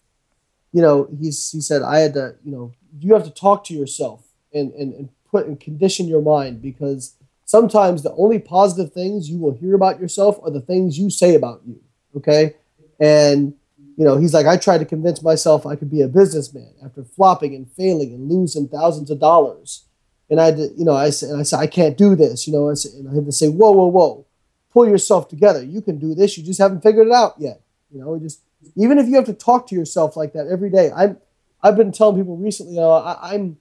[0.73, 3.75] you know, he's he said I had to, you know, you have to talk to
[3.75, 9.31] yourself and and, and put and condition your mind because sometimes the only positive things
[9.31, 11.81] you will hear about yourself are the things you say about you.
[12.17, 12.55] Okay,
[13.01, 13.55] and
[13.97, 17.05] you know he's like I tried to convince myself I could be a businessman after
[17.05, 19.85] flopping and failing and losing thousands of dollars.
[20.31, 22.47] And I, you know, I said, I said, I can't do this.
[22.47, 24.27] You know, and I had to say, whoa, whoa, whoa
[24.73, 25.63] pull yourself together.
[25.63, 26.37] You can do this.
[26.37, 27.61] You just haven't figured it out yet.
[27.93, 28.41] You know, just
[28.77, 30.91] even if you have to talk to yourself like that every day.
[30.95, 31.19] I'm
[31.63, 32.79] I've been telling people recently.
[32.79, 33.59] I, I'm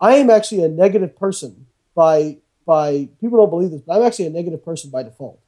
[0.00, 4.26] I am actually a negative person by by people don't believe this, but I'm actually
[4.26, 5.40] a negative person by default.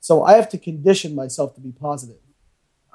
[0.00, 2.20] So I have to condition myself to be positive,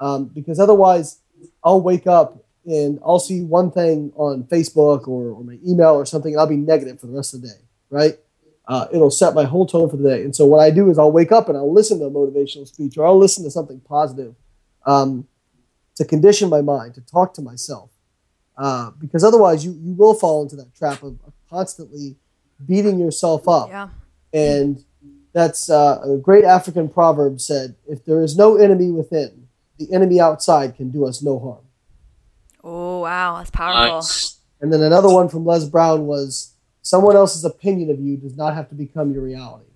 [0.00, 1.20] um, because otherwise
[1.62, 6.06] I'll wake up and I'll see one thing on Facebook or, or my email or
[6.06, 8.18] something, and I'll be negative for the rest of the day, right?
[8.66, 10.22] uh, it'll set my whole tone for the day.
[10.22, 12.66] And so what I do is I'll wake up and I'll listen to a motivational
[12.66, 14.34] speech or I'll listen to something positive
[14.86, 15.26] um,
[15.96, 17.90] to condition my mind, to talk to myself.
[18.56, 22.16] Uh, because otherwise you, you will fall into that trap of, of constantly
[22.64, 23.68] beating yourself up.
[23.68, 23.88] Yeah.
[24.32, 24.84] And
[25.32, 30.20] that's uh, a great African proverb said, if there is no enemy within, the enemy
[30.20, 31.64] outside can do us no harm.
[32.62, 33.96] Oh wow, that's powerful.
[33.96, 34.38] Nice.
[34.60, 38.54] And then another one from Les Brown was, someone else's opinion of you does not
[38.54, 39.70] have to become your reality.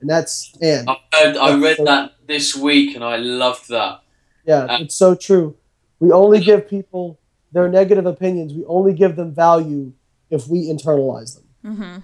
[0.00, 4.02] And that's, and I heard, I read that this week and I loved that.
[4.46, 5.56] Yeah, Uh, it's so true.
[5.98, 7.18] We only give people
[7.52, 8.52] their negative opinions.
[8.54, 9.92] We only give them value
[10.30, 11.44] if we internalize them.
[11.64, 11.98] Mm-hmm.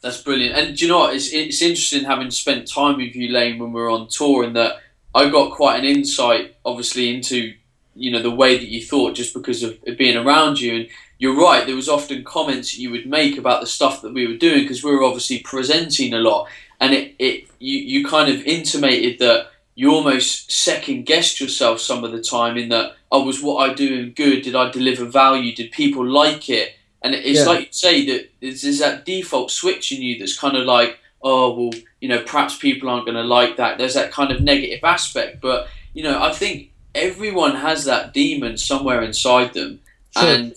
[0.00, 0.56] That's brilliant.
[0.56, 1.14] And do you know what?
[1.14, 4.54] It's, it's interesting having spent time with you, Layne, when we were on tour, and
[4.56, 4.76] that
[5.14, 7.54] I got quite an insight, obviously, into
[7.94, 10.74] you know the way that you thought just because of it being around you.
[10.76, 11.66] And you're right.
[11.66, 14.84] There was often comments you would make about the stuff that we were doing because
[14.84, 16.48] we were obviously presenting a lot,
[16.80, 22.02] and it, it you you kind of intimated that you almost second guessed yourself some
[22.02, 24.42] of the time in that oh was what I doing good?
[24.42, 25.54] Did I deliver value?
[25.54, 26.68] Did people like it?
[27.02, 27.46] And it's Yeah.
[27.46, 30.98] like you say that there's, there's that default switch in you that's kind of like,
[31.22, 33.78] oh well, you know, perhaps people aren't going to like that.
[33.78, 38.56] There's that kind of negative aspect, but you know, I think everyone has that demon
[38.58, 39.78] somewhere inside them,
[40.16, 40.26] Sure.
[40.26, 40.54] and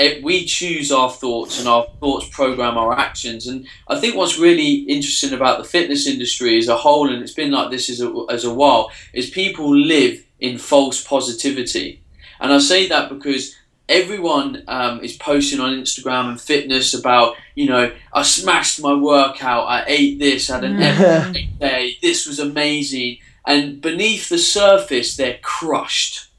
[0.00, 3.46] it, we choose our thoughts, and our thoughts program our actions.
[3.46, 7.34] And I think what's really interesting about the fitness industry as a whole, and it's
[7.34, 12.02] been like this as a, as a while, is people live in false positivity.
[12.40, 13.54] And I say that because
[13.88, 19.68] everyone um, is posting on Instagram and fitness about, you know, I smashed my workout,
[19.68, 23.18] I ate this, had an epic day, this was amazing.
[23.44, 26.29] And beneath the surface, they're crushed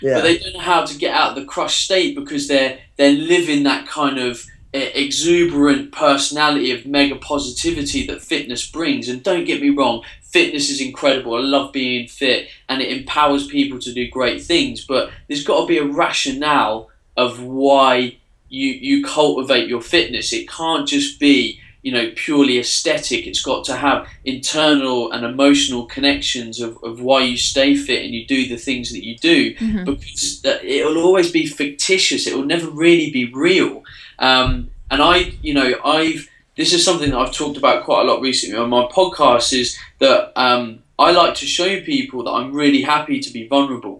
[0.00, 0.14] yeah.
[0.14, 3.12] but they don't know how to get out of the crushed state because they're they're
[3.12, 9.08] living that kind of uh, exuberant personality of mega positivity that fitness brings.
[9.08, 11.34] And don't get me wrong, fitness is incredible.
[11.34, 14.84] I love being fit, and it empowers people to do great things.
[14.84, 20.32] But there's got to be a rationale of why you you cultivate your fitness.
[20.32, 23.20] It can't just be you know purely aesthetic.
[23.30, 23.98] It's got to have
[24.34, 28.86] internal and emotional connections of, of why you stay fit and you do the things
[28.92, 29.40] that you do.
[29.54, 29.84] Mhm.
[29.86, 30.44] because
[30.78, 32.26] it'll always be fictitious.
[32.28, 33.74] It will never really be real.
[34.18, 34.50] Um,
[34.90, 36.22] and i you know i've
[36.56, 39.68] this is something that i've talked about quite a lot recently on my podcast is
[39.98, 40.62] that um,
[40.98, 43.98] i like to show people that i'm really happy to be vulnerable.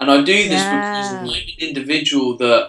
[0.00, 2.62] And i do this because i'm an individual that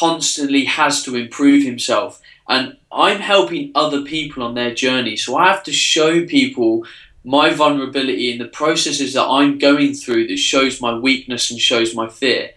[0.00, 5.16] constantly has to improve himself and I'm helping other people on their journey.
[5.16, 6.86] So I have to show people
[7.24, 11.94] my vulnerability and the processes that I'm going through that shows my weakness and shows
[11.94, 12.50] my fear.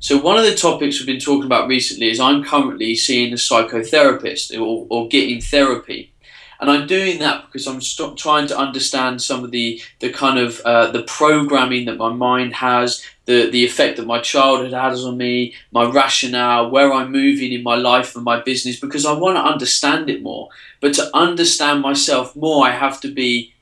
[0.00, 3.36] So one of the topics we've been talking about recently is I'm currently seeing a
[3.36, 6.12] psychotherapist or, or getting therapy.
[6.60, 10.38] And I'm doing that because I'm st- trying to understand some of the, the kind
[10.38, 15.04] of uh, the programming that my mind has, the, the effect that my childhood has
[15.04, 19.12] on me, my rationale, where I'm moving in my life and my business, because I
[19.12, 20.48] want to understand it more.
[20.80, 23.52] But to understand myself more, I have to be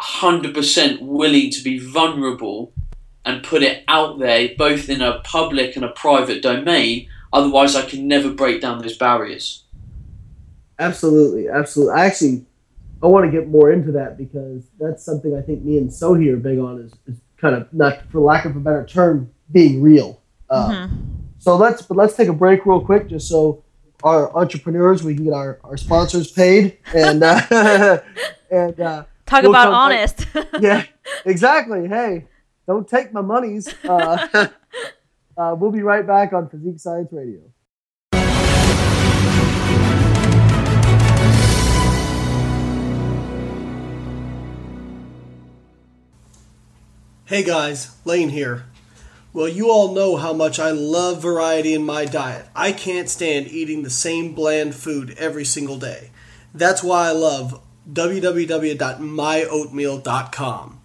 [0.00, 2.72] 100% willing to be vulnerable
[3.24, 7.08] and put it out there, both in a public and a private domain.
[7.32, 9.62] Otherwise, I can never break down those barriers.
[10.78, 11.94] Absolutely, absolutely.
[11.94, 12.44] I actually,
[13.02, 16.32] I want to get more into that because that's something I think me and Sohee
[16.32, 19.82] are big on is, is kind of not, for lack of a better term, being
[19.82, 20.20] real.
[20.50, 20.90] Uh, Mhm.
[21.38, 23.62] So let's, but let's take a break real quick, just so
[24.02, 27.40] our entrepreneurs we can get our, our sponsors paid and uh,
[28.50, 30.26] and uh, Talk We'll about honest.
[30.60, 30.84] yeah,
[31.24, 31.88] exactly.
[31.88, 32.26] Hey,
[32.66, 33.68] don't take my monies.
[33.84, 34.26] Uh,
[35.36, 37.40] uh, we'll be right back on Physique Science Radio.
[47.26, 48.66] Hey guys, Layne here.
[49.32, 52.48] Well, you all know how much I love variety in my diet.
[52.54, 56.10] I can't stand eating the same bland food every single day.
[56.52, 60.80] That's why I love www.myoatmeal.com.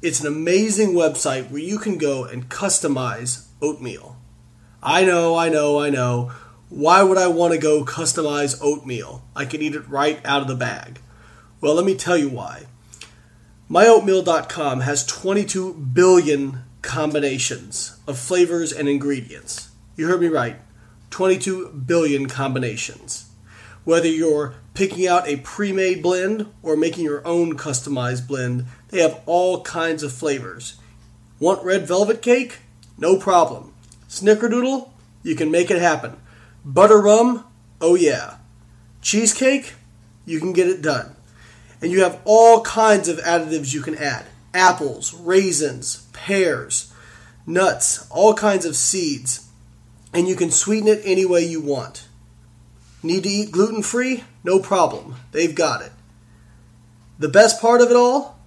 [0.00, 4.16] It's an amazing website where you can go and customize oatmeal.
[4.82, 6.32] I know, I know, I know.
[6.70, 9.24] Why would I want to go customize oatmeal?
[9.36, 11.00] I can eat it right out of the bag.
[11.60, 12.64] Well, let me tell you why.
[13.72, 19.70] MyOatmeal.com has 22 billion combinations of flavors and ingredients.
[19.96, 20.56] You heard me right.
[21.08, 23.30] 22 billion combinations.
[23.84, 29.00] Whether you're picking out a pre made blend or making your own customized blend, they
[29.00, 30.78] have all kinds of flavors.
[31.40, 32.58] Want red velvet cake?
[32.98, 33.72] No problem.
[34.06, 34.90] Snickerdoodle?
[35.22, 36.18] You can make it happen.
[36.62, 37.46] Butter rum?
[37.80, 38.36] Oh yeah.
[39.00, 39.72] Cheesecake?
[40.26, 41.16] You can get it done.
[41.82, 46.92] And you have all kinds of additives you can add apples, raisins, pears,
[47.46, 49.48] nuts, all kinds of seeds.
[50.14, 52.06] And you can sweeten it any way you want.
[53.02, 54.24] Need to eat gluten free?
[54.44, 55.16] No problem.
[55.32, 55.92] They've got it.
[57.18, 58.38] The best part of it all?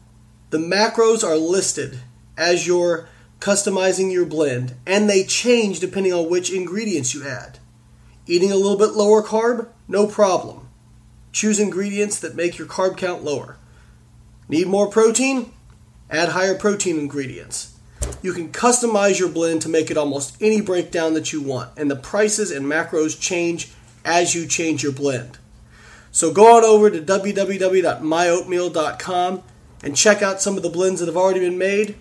[0.52, 2.00] The macros are listed
[2.38, 7.60] as you're customizing your blend, and they change depending on which ingredients you add.
[8.28, 9.68] Eating a little bit lower carb?
[9.88, 10.65] No problem.
[11.36, 13.58] Choose ingredients that make your carb count lower.
[14.48, 15.52] Need more protein?
[16.10, 17.78] Add higher protein ingredients.
[18.22, 21.92] You can customize your blend to make it almost any breakdown that you want, and
[21.92, 23.74] the prices and macros change
[24.06, 25.38] as you change your blend.
[26.10, 29.44] So go on over to www.myoatmeal.com
[29.84, 31.98] and check out some of the blends that have already been made,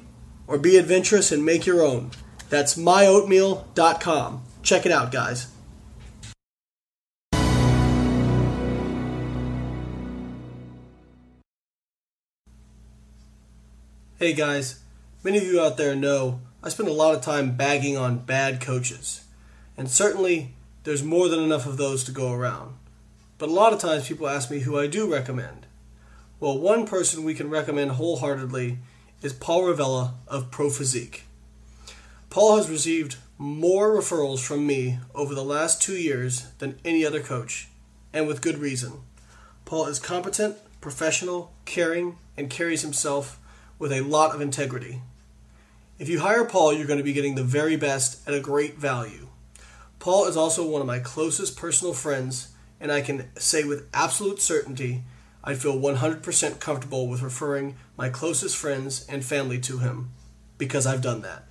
[0.46, 2.12] or be adventurous and make your own.
[2.50, 4.44] That's myoatmeal.com.
[4.62, 5.48] Check it out, guys.
[14.16, 14.78] Hey guys,
[15.24, 18.60] many of you out there know I spend a lot of time bagging on bad
[18.60, 19.24] coaches.
[19.76, 22.76] And certainly, there's more than enough of those to go around.
[23.38, 25.66] But a lot of times people ask me who I do recommend.
[26.38, 28.78] Well, one person we can recommend wholeheartedly
[29.20, 31.24] is Paul Revelia of Pro Physique.
[32.30, 37.20] Paul has received more referrals from me over the last two years than any other
[37.20, 37.66] coach,
[38.12, 38.92] and with good reason.
[39.64, 43.40] Paul is competent, professional, caring, and carries himself
[43.78, 45.02] with a lot of integrity.
[45.98, 48.76] If you hire Paul, you're going to be getting the very best at a great
[48.76, 49.28] value.
[49.98, 52.48] Paul is also one of my closest personal friends,
[52.80, 55.04] and I can say with absolute certainty
[55.46, 60.12] I feel 100% comfortable with referring my closest friends and family to him
[60.56, 61.44] because I've done that.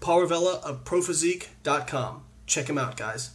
[0.00, 2.24] Paul Revelia of Prophysique.com.
[2.46, 3.30] Check him out, guys.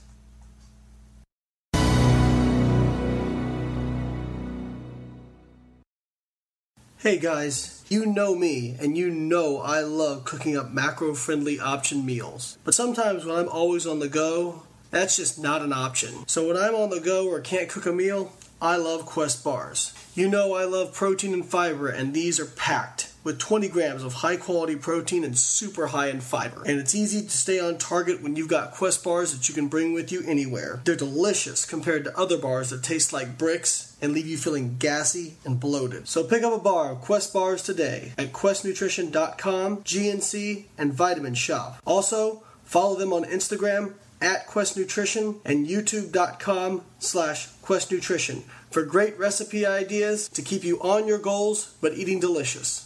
[7.05, 12.03] Hey guys, you know me, and you know I love cooking up macro friendly option
[12.03, 12.57] meals.
[12.63, 16.27] But sometimes when I'm always on the go, that's just not an option.
[16.27, 19.93] So when I'm on the go or can't cook a meal, I love Quest bars.
[20.15, 24.13] You know I love protein and fiber, and these are packed with 20 grams of
[24.13, 26.63] high quality protein and super high in fiber.
[26.63, 29.67] And it's easy to stay on target when you've got Quest bars that you can
[29.67, 30.79] bring with you anywhere.
[30.85, 35.33] They're delicious compared to other bars that taste like bricks and leave you feeling gassy
[35.43, 36.07] and bloated.
[36.07, 41.79] So pick up a bar of Quest bars today at questnutrition.com, GNC, and Vitamin Shoppe.
[41.85, 49.17] Also, follow them on Instagram at Quest Nutrition and youtube.com slash Quest Nutrition for great
[49.17, 52.84] recipe ideas to keep you on your goals but eating delicious.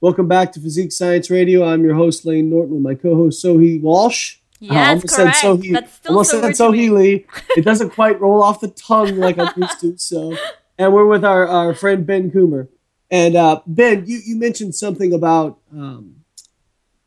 [0.00, 1.64] Welcome back to Physique Science Radio.
[1.64, 4.36] I'm your host, Layne Norton, with my co-host, Sohee Walsh.
[4.62, 5.38] Almost said correct.
[5.38, 6.52] Sohee, That's still almost so said.
[6.52, 7.26] Sohee Lee.
[7.56, 9.98] It doesn't quite roll off the tongue like I'm used to.
[9.98, 10.36] So,
[10.78, 12.68] and we're with our, our friend Ben Coomber.
[13.10, 16.22] And uh, Ben, you, you mentioned something about um,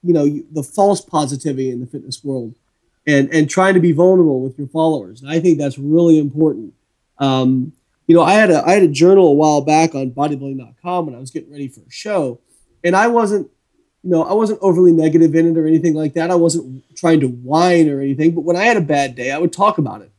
[0.03, 2.55] you know the false positivity in the fitness world,
[3.07, 5.21] and and trying to be vulnerable with your followers.
[5.21, 6.73] And I think that's really important.
[7.19, 7.71] Um,
[8.07, 11.15] you know, I had a I had a journal a while back on bodybuilding.com when
[11.15, 12.41] I was getting ready for a show,
[12.83, 13.49] and I wasn't
[14.03, 16.31] you know, I wasn't overly negative in it or anything like that.
[16.31, 18.33] I wasn't trying to whine or anything.
[18.33, 20.11] But when I had a bad day, I would talk about it.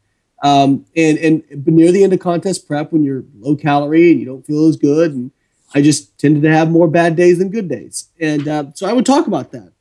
[0.43, 4.27] Um, and and near the end of contest prep, when you're low calorie and you
[4.27, 5.31] don't feel as good, and
[5.73, 8.93] I just tended to have more bad days than good days, and uh, so I
[8.93, 9.73] would talk about that.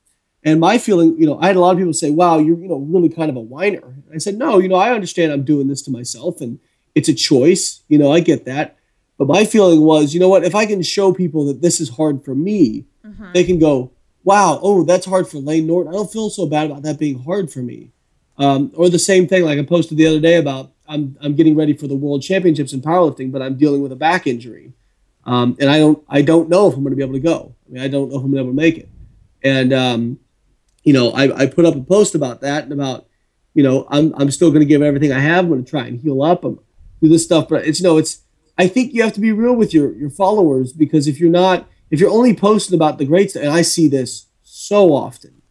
[0.44, 2.68] And my feeling, you know, I had a lot of people say, "Wow, you're you
[2.68, 5.68] know really kind of a whiner." I said, "No, you know, I understand I'm doing
[5.68, 6.60] this to myself, and
[6.94, 7.82] it's a choice.
[7.88, 8.78] You know, I get that."
[9.22, 10.44] But my feeling was, you know what?
[10.44, 12.86] If I can show people that this is hard for me,
[13.34, 13.92] they can go,
[14.24, 15.94] wow, oh, that's hard for Layne Norton.
[15.94, 17.92] I don't feel so bad about that being hard for me.
[18.40, 21.56] Um, or the same thing, like I posted the other day about I'm, I'm getting
[21.56, 24.74] ready for the world championships in powerlifting, but I'm dealing with a back injury.
[25.26, 27.54] Um, and I don't I don't know if I'm going to be able to go.
[27.70, 28.90] I mean, I don't know if I'm going to be able to make it.
[29.44, 30.20] And um,
[30.84, 33.06] you know, I, I put up a post about that and about,
[33.54, 35.46] you know, I'm I'm still going to give everything I have.
[35.46, 36.44] I'm going to try and heal up.
[36.44, 36.60] I'm
[37.04, 38.22] do this stuff, but it's you know, it's
[38.58, 41.68] I think you have to be real with your your followers because if you're not
[41.90, 45.42] if you're only posting about the great stuff, and I see this so often,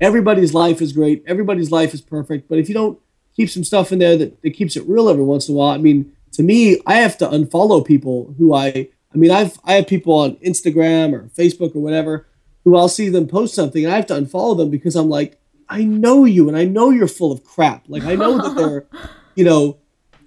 [0.00, 2.98] everybody's life is great, everybody's life is perfect, but if you don't
[3.36, 5.74] keep some stuff in there that, that keeps it real every once in a while,
[5.74, 9.74] I mean, to me, I have to unfollow people who I, I mean, I've I
[9.74, 12.26] have people on Instagram or Facebook or whatever
[12.64, 15.38] who I'll see them post something, and I have to unfollow them because I'm like,
[15.68, 17.84] I know you, and I know you're full of crap.
[17.88, 18.86] Like I know that they're,
[19.34, 19.78] you know,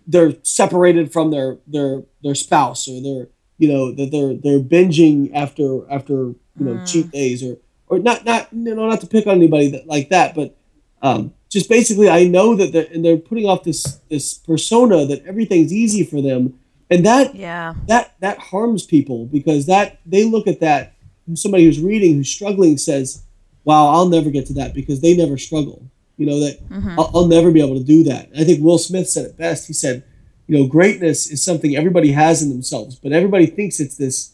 [0.08, 5.32] they're separated from their their their spouse or they're you know that they're they're binging
[5.34, 9.28] after after you know cheat days or or not not you know not to pick
[9.28, 10.56] on anybody that like that but
[11.02, 15.26] um, just basically I know that they're and they're putting off this this persona that
[15.26, 16.60] everything's easy for them.
[16.90, 17.76] And that Yeah.
[17.88, 20.94] that that harms people because that they look at that
[21.36, 23.24] somebody who's reading who's struggling says
[23.66, 25.84] wow I'll never get to that because they never struggle
[26.18, 27.00] you know that mm-hmm.
[27.00, 28.30] I'll, I'll never be able to do that.
[28.38, 29.68] I think Will Smith said it best.
[29.68, 30.04] He said
[30.48, 34.34] you know greatness is something everybody has in themselves but everybody thinks it's this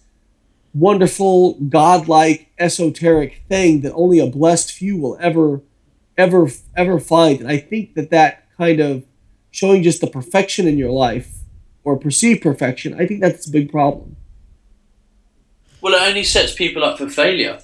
[0.73, 5.61] wonderful godlike esoteric thing that only a blessed few will ever
[6.17, 7.41] ever ever find.
[7.41, 9.03] And i think that that kind of
[9.51, 11.29] showing just the perfection in your life
[11.83, 14.15] or perceived perfection i think that's a big problem.
[15.81, 17.59] Well, it only sets people up for failure.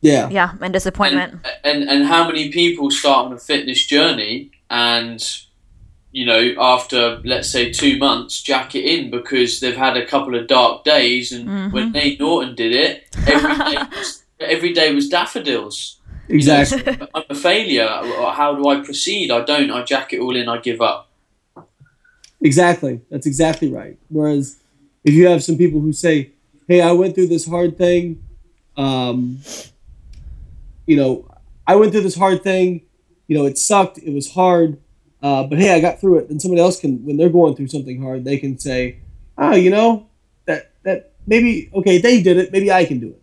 [0.00, 1.46] Yeah Yeah, and disappointment.
[1.64, 5.22] And, and and how many people start on a fitness journey and
[6.12, 10.34] you know after let's say two months jack it in because they've had a couple
[10.34, 15.08] of dark days and when Layne Norton did it every day was, every day was
[15.08, 15.96] daffodils.
[16.28, 17.88] You know, exactly I'm a failure.
[17.88, 19.30] How do I proceed?
[19.30, 19.70] I don't.
[19.70, 20.48] I jack it all in.
[20.48, 21.10] I give up.
[22.40, 23.00] Exactly.
[23.10, 23.98] That's exactly right.
[24.08, 24.56] Whereas
[25.04, 26.30] if you have some people who say,
[26.68, 28.22] "Hey, I went through this hard thing,
[28.76, 29.40] um,
[30.86, 31.28] you know,
[31.66, 32.82] I went through this hard thing.
[33.26, 33.98] You know, it sucked.
[33.98, 34.80] It was hard.
[35.22, 36.30] Uh, but hey, I got through it.
[36.30, 38.98] And somebody else can, when they're going through something hard, they can say,
[39.38, 40.08] "Oh, you know,
[40.46, 42.52] that that maybe okay, they did it.
[42.52, 43.22] Maybe I can do it."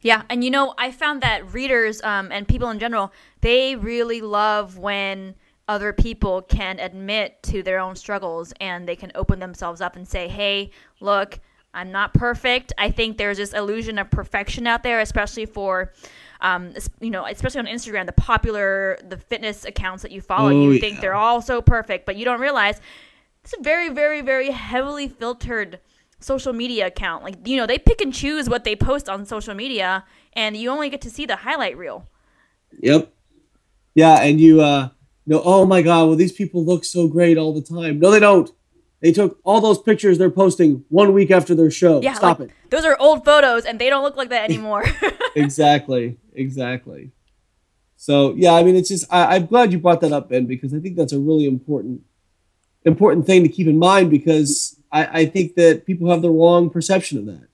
[0.00, 4.20] Yeah, and you know, I found that readers um, and people in general, they really
[4.20, 5.34] love when
[5.66, 10.06] other people can admit to their own struggles and they can open themselves up and
[10.06, 10.70] say, "Hey,
[11.00, 11.40] look,
[11.74, 12.72] I'm not perfect.
[12.78, 15.92] I think there's this illusion of perfection out there, especially for."
[16.40, 20.62] Um, you know, especially on Instagram, the popular, the fitness accounts that you follow, Oh,
[20.62, 20.80] you yeah.
[20.80, 22.80] think they're all so perfect, but you don't realize
[23.42, 25.80] it's a very, very, very heavily filtered
[26.20, 27.24] social media account.
[27.24, 30.04] Like, you know, they pick and choose what they post on social media,
[30.34, 32.06] and you only get to see the highlight reel.
[32.82, 33.12] Yep.
[33.96, 34.90] Yeah, and you uh
[35.26, 37.98] know, oh my god, well these people look so great all the time.
[37.98, 38.48] No, they don't.
[39.00, 42.02] They took all those pictures they're posting one week after their show.
[42.02, 44.84] Yeah, Stop like, those are old photos, and they don't look like that anymore.
[45.36, 46.16] Exactly.
[46.34, 47.12] Exactly.
[47.96, 50.74] So yeah, I mean it's just I, I'm glad you brought that up, Ben, because
[50.74, 52.02] I think that's a really important
[52.84, 56.70] important thing to keep in mind because I, I think that people have the wrong
[56.70, 57.48] perception of that.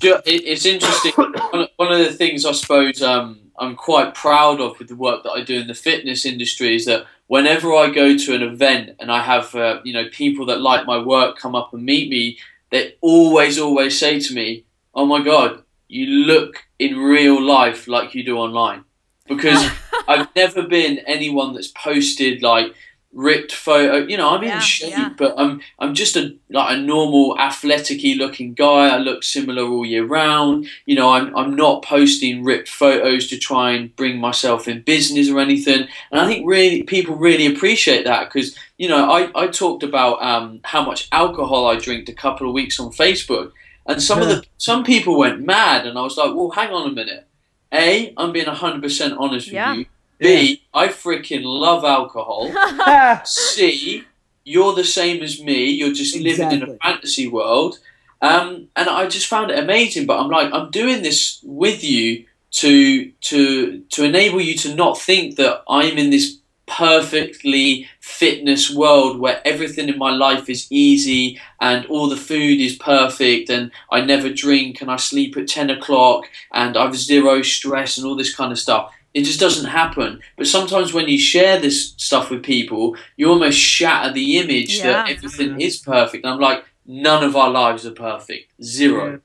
[0.00, 1.12] Ju- it- It's interesting.
[1.16, 5.22] One one of the things I suppose um, I'm quite proud of with the work
[5.24, 8.96] that I do in the fitness industry is that whenever I go to an event
[9.00, 12.10] and I have uh, you know people that like my work come up and meet
[12.10, 12.38] me,
[12.70, 18.14] they always always say to me, "Oh my god, you look in real life like
[18.14, 18.84] you do online,"
[19.26, 19.64] because
[20.08, 22.74] I've never been anyone that's posted like
[23.12, 24.06] ripped photo.
[24.06, 25.10] You know, I'm Yeah, in shape, yeah.
[25.16, 28.88] but I'm I'm just a like a normal athleticy looking guy.
[28.88, 30.68] I look similar all year round.
[30.84, 35.30] You know, I'm I'm not posting ripped photos to try and bring myself in business
[35.30, 35.88] or anything.
[36.10, 40.22] And I think really people really appreciate that because you know I I talked about
[40.22, 43.52] um, how much alcohol I drank a couple of weeks on Facebook.
[43.88, 46.90] And some of the some people went mad, and I was like, "Well, hang on
[46.90, 47.26] a minute.
[47.72, 49.86] A, I'm being 100% honest with you.
[50.18, 52.52] B, I freaking love alcohol.
[53.24, 54.04] C,
[54.44, 55.70] you're the same as me.
[55.70, 57.78] You're just living in a fantasy world.
[58.22, 60.06] Um, and I just found it amazing.
[60.06, 64.98] But I'm like, I'm doing this with you to to to enable you to not
[64.98, 71.40] think that I'm in this perfectly fitness world where everything in my life is easy
[71.60, 75.70] and all the food is perfect and I never drink and I sleep at 10
[75.70, 78.92] o'clock and I've zero stress and all this kind of stuff.
[79.16, 80.20] It just doesn't happen.
[80.36, 85.08] But sometimes when you share this stuff with people, you almost shatter the image that
[85.08, 85.14] Yeah.
[85.14, 86.24] everything is perfect.
[86.24, 88.52] And I'm like, none of our lives are perfect.
[88.62, 89.20] Zero.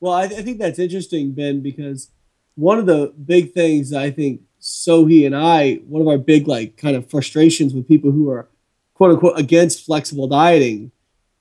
[0.00, 2.10] Well, I, I think that's interesting, Ben, because
[2.56, 6.76] one of the big things I think Sohee and I, one of our big like
[6.76, 8.48] kind of frustrations with people who are
[8.94, 10.90] quote unquote against flexible dieting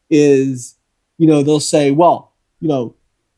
[0.10, 0.76] is,
[1.18, 2.94] you know, they'll say, well, you know,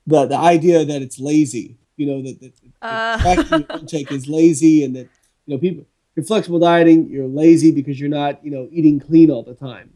[0.06, 3.62] the the idea that it's lazy, you know, that, that Uh.
[3.80, 5.08] intake is lazy and that
[5.46, 9.32] you know people you're flexible dieting, you're lazy because you're not, you know, eating clean
[9.32, 9.94] all the time.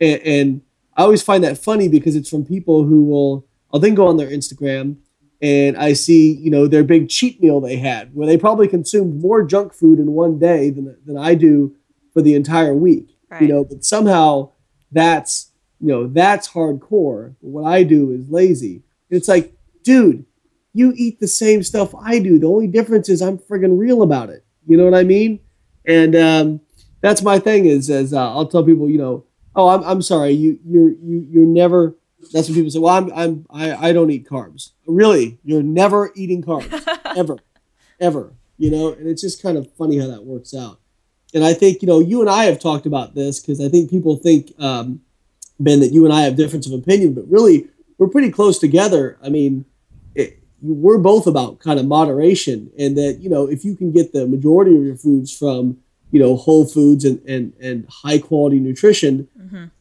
[0.00, 0.62] And, and
[0.96, 4.16] I always find that funny because it's from people who will I'll then go on
[4.16, 4.96] their Instagram
[5.40, 9.20] and I see, you know, their big cheat meal they had where they probably consumed
[9.20, 11.74] more junk food in one day than, than I do
[12.12, 13.16] for the entire week.
[13.30, 13.42] Right.
[13.42, 14.50] You know, but somehow
[14.90, 17.34] that's, you know, that's hardcore.
[17.40, 18.82] What I do is lazy.
[19.08, 20.26] It's like, dude,
[20.74, 22.38] you eat the same stuff I do.
[22.38, 24.44] The only difference is I'm friggin' real about it.
[24.66, 25.40] You know what I mean?
[25.84, 26.60] And um,
[27.00, 30.32] that's my thing is, as uh, I'll tell people, you know, oh, I'm, I'm sorry,
[30.32, 31.96] you you're you you're never.
[32.32, 34.70] That's what people say, well, I'm I'm I, I don't eat carbs.
[34.86, 36.72] Really, you're never eating carbs
[37.16, 37.38] ever,
[38.00, 38.34] ever.
[38.58, 40.78] You know, and it's just kind of funny how that works out.
[41.34, 43.90] And I think you know, you and I have talked about this because I think
[43.90, 45.00] people think, um,
[45.58, 47.68] Ben, that you and I have difference of opinion, but really
[47.98, 49.18] we're pretty close together.
[49.22, 49.64] I mean,
[50.62, 54.26] we're both about kind of moderation, and that you know, if you can get the
[54.26, 55.78] majority of your foods from
[56.10, 59.28] you know whole foods and and, and high quality nutrition,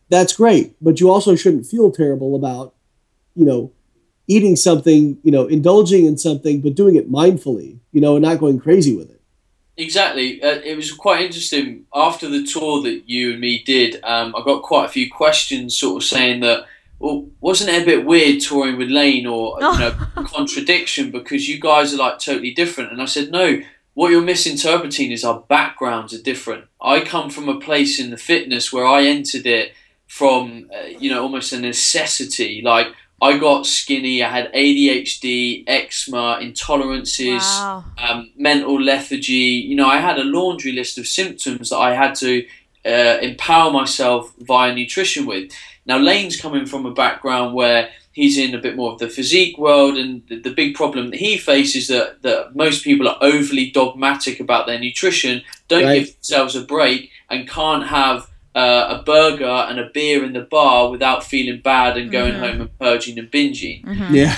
[0.10, 0.76] that's great.
[0.82, 2.74] But you also shouldn't feel terrible about
[3.36, 3.72] you know
[4.28, 8.40] eating something, you know, indulging in something, but doing it mindfully, you know, and not
[8.40, 9.20] going crazy with it.
[9.76, 10.42] Exactly.
[10.42, 11.86] Uh, it was quite interesting.
[11.94, 15.78] After the tour that you and me did, um, I got quite a few questions
[15.78, 16.66] sort of saying that,
[17.02, 19.92] well, wasn't it a bit weird touring with Layne or, you know,
[20.28, 22.92] contradiction because you guys are like totally different?
[22.92, 23.60] And I said, no,
[23.94, 26.66] what you're misinterpreting is our backgrounds are different.
[26.82, 29.74] I come from a place in the fitness where I entered it
[30.08, 32.62] from, uh, you know, almost a necessity.
[32.64, 32.88] Like,
[33.22, 37.84] I got skinny, I had ADHD, eczema, intolerances Wow.
[37.98, 39.34] um, mental lethargy.
[39.70, 42.46] You know, I had a laundry list of symptoms that I had to
[42.86, 45.52] uh, empower myself via nutrition with.
[45.86, 49.58] Now, Layne's coming from a background where he's in a bit more of the physique
[49.58, 53.72] world, and the, the big problem that he faces that that most people are overly
[53.72, 56.00] dogmatic about their nutrition, don't Right.
[56.00, 60.42] give themselves a break, and can't have uh, a burger and a beer in the
[60.42, 63.82] bar without feeling bad and going home and purging and binging.
[64.12, 64.38] Yeah.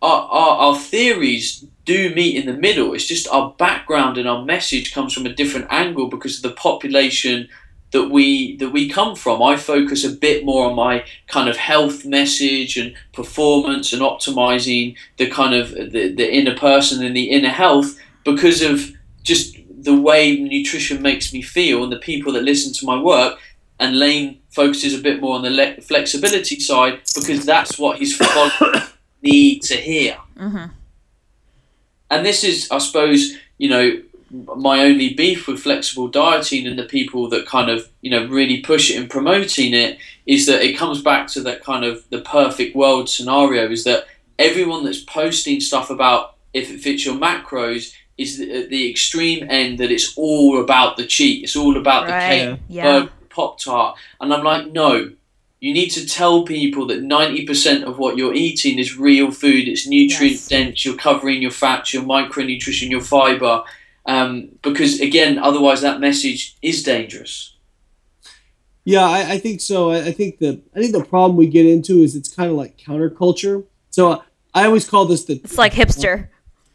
[0.00, 2.94] Our, our, our theories do meet in the middle.
[2.94, 6.56] It's just our background and our message comes from a different angle because of the
[6.56, 7.48] population
[7.92, 9.42] that we that we come from.
[9.42, 14.96] I focus a bit more on my kind of health message and performance and optimizing
[15.18, 18.90] the kind of the, the inner person and the inner health because of
[19.22, 23.38] just the way nutrition makes me feel and the people that listen to my work.
[23.78, 28.16] And Layne focuses a bit more on the le- flexibility side because that's what his
[28.16, 30.16] followers need to hear.
[30.38, 30.66] Mm-hmm.
[32.10, 34.02] And this is, I suppose, you know,
[34.32, 38.60] my only beef with flexible dieting and the people that kind of, you know, really
[38.60, 42.20] push it and promoting it is that it comes back to that kind of the
[42.22, 44.06] perfect world scenario is that
[44.38, 49.46] everyone that's posting stuff about if it fits your macros is the, at the extreme
[49.50, 51.44] end that it's all about the cheat.
[51.44, 52.84] It's all about the cake, Yeah.
[53.00, 53.98] burger, pop tart.
[54.20, 55.10] And I'm like, no,
[55.60, 59.86] you need to tell people that 90% of what you're eating is real food, it's
[59.86, 60.48] nutrient Yes.
[60.48, 63.62] dense, you're covering your fats, your micronutrition, your fiber.
[64.06, 67.56] Um, because again, otherwise that message is dangerous.
[68.84, 69.90] Yeah, I, I think so.
[69.92, 72.56] I, I think the I think the problem we get into is it's kind of
[72.56, 73.64] like counterculture.
[73.90, 74.22] So uh,
[74.54, 76.28] I always call this the It's like hipster.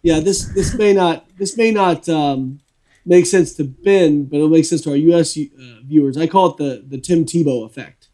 [0.03, 0.19] yeah.
[0.21, 2.61] This this may not this may not um,
[3.05, 5.37] make sense to Ben, but it'll make sense to our U.S.
[5.37, 6.15] Uh, viewers.
[6.17, 8.07] I call it the the Tim Tebow effect.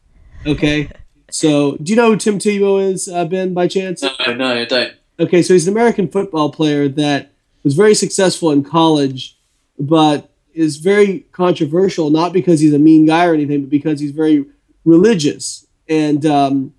[0.46, 0.90] Okay,
[1.30, 4.02] so do you know who Tim Tebow is, uh, Ben, by chance?
[4.02, 4.92] No, no, I don't.
[5.20, 7.32] Okay, so he's an American football player that
[7.64, 9.36] was very successful in college,
[9.78, 14.12] but is very controversial, not because he's a mean guy or anything, but because he's
[14.12, 14.44] very
[14.84, 15.66] religious.
[15.88, 16.74] And, um,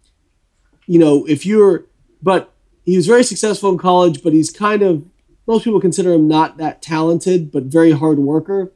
[0.88, 1.86] you know, if you're,
[2.22, 2.54] but
[2.86, 5.06] he was very successful in college, but he's kind of,
[5.48, 8.72] most people consider him not that talented, but very hard worker.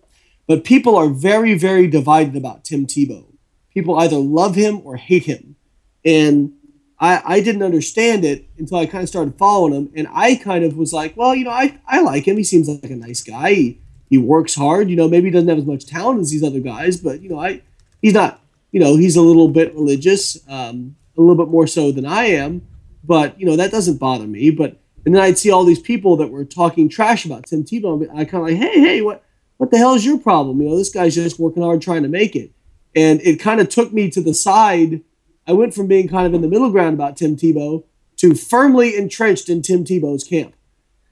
[0.47, 3.25] But people are very, very divided about Tim Tebow.
[3.73, 5.55] People either love him or hate him.
[6.03, 6.53] And
[6.99, 9.91] I, I didn't understand it until I kind of started following him.
[9.95, 12.37] And I kind of was like, well, you know, I, I like him.
[12.37, 13.53] He seems like a nice guy.
[13.53, 14.89] He, he works hard.
[14.89, 17.29] You know, maybe he doesn't have as much talent as these other guys, but, you
[17.29, 17.61] know, I
[18.01, 18.41] he's not,
[18.71, 22.25] you know, he's a little bit religious, um, a little bit more so than I
[22.25, 22.67] am.
[23.03, 24.51] But, you know, that doesn't bother me.
[24.51, 28.01] But, and then I'd see all these people that were talking trash about Tim Tebow.
[28.01, 29.23] And I kind of like, hey, hey, what,
[29.57, 30.61] what the hell is your problem?
[30.61, 32.51] You know, this guy's just working hard trying to make it.
[32.95, 35.01] And it kind of took me to the side.
[35.49, 37.83] I went from being kind of in the middle ground about Tim Tebow
[38.17, 40.53] to firmly entrenched in Tim Tebow's camp.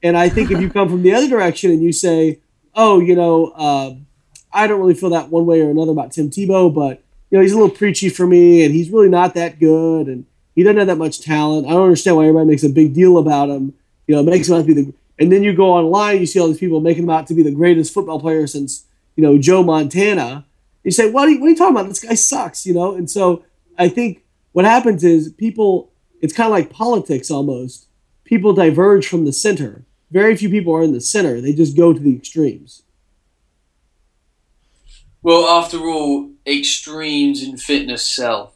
[0.03, 2.39] And I think if you come from the other direction and you say,
[2.75, 3.95] oh, you know, uh,
[4.53, 7.41] I don't really feel that one way or another about Tim Tebow, but, you know,
[7.41, 10.77] he's a little preachy for me and he's really not that good and he doesn't
[10.77, 11.65] have that much talent.
[11.65, 13.73] I don't understand why everybody makes a big deal about him.
[14.05, 14.93] You know, makes him out to be the.
[15.17, 17.41] And then you go online, you see all these people making him out to be
[17.41, 18.85] the greatest football player since,
[19.15, 20.45] you know, Joe Montana.
[20.83, 21.88] You say, what are you, what are you talking about?
[21.88, 22.93] This guy sucks, you know?
[22.93, 23.43] And so
[23.79, 24.23] I think
[24.58, 27.86] what happens is people, it's kind of like politics almost.
[28.24, 29.86] People diverge from the center.
[30.10, 31.39] Very few people are in the center.
[31.39, 32.82] They just go to the extremes.
[35.22, 38.55] Well, after all, extremes in fitness sell.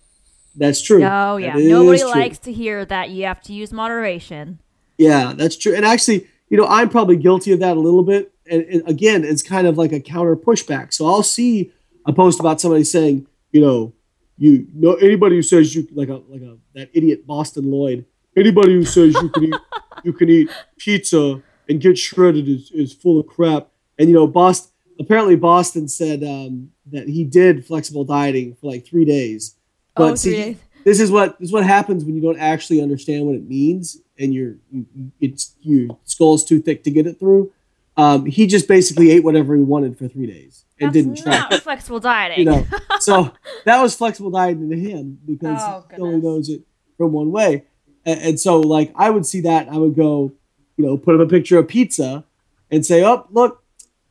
[0.56, 1.04] That's true.
[1.04, 2.10] Oh yeah, That nobody is true.
[2.10, 3.12] likes to hear that.
[3.12, 4.58] You have to use moderation.
[4.98, 5.76] Yeah, that's true.
[5.76, 8.34] And actually, you know, I'm probably guilty of that a little bit.
[8.50, 10.94] And, and again, it's kind of like a counter pushback.
[10.94, 11.72] So I'll see
[12.08, 13.94] a post about somebody saying, you know,
[14.38, 18.06] you know, anybody who says you like a like a that idiot Boston Lloyd,
[18.36, 19.56] anybody who says you can eat
[20.04, 23.68] you can eat pizza and get shredded is, is full of crap.
[24.00, 28.86] And you know, Boston apparently Boston said um, that he did flexible dieting for like
[28.86, 29.56] three days.
[29.96, 30.58] But Oh, see, three days.
[30.86, 33.98] this is what this is what happens when you don't actually understand what it means
[34.18, 37.52] and your you, you- it's your skull's too thick to get it through.
[37.98, 41.32] Um, he just basically ate whatever he wanted for three days and That's didn't try.
[41.50, 42.40] not flexible dieting.
[42.40, 42.66] You know,
[43.00, 43.32] so
[43.66, 46.62] that was flexible dieting to him because Oh, he only knows it
[46.98, 47.66] from one way.
[48.06, 50.32] And, and so, like, I would see that, I would go,
[50.78, 52.26] you know, put up a picture of pizza
[52.72, 53.64] and say, "Oh, look,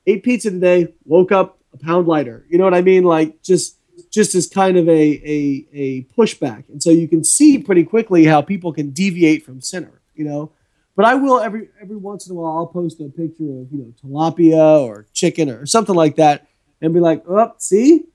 [0.06, 0.94] ate pizza today.
[1.04, 3.02] Woke up a pound lighter." You know what I mean?
[3.04, 3.76] Like, just
[4.10, 8.24] just as kind of a a a pushback, and so you can see pretty quickly
[8.24, 10.00] how people can deviate from center.
[10.14, 10.52] You know.
[10.96, 13.78] But I will every every once in a while I'll post a picture of you
[13.78, 16.46] know tilapia or chicken or something like that,
[16.80, 18.06] and be like, "Oh, see,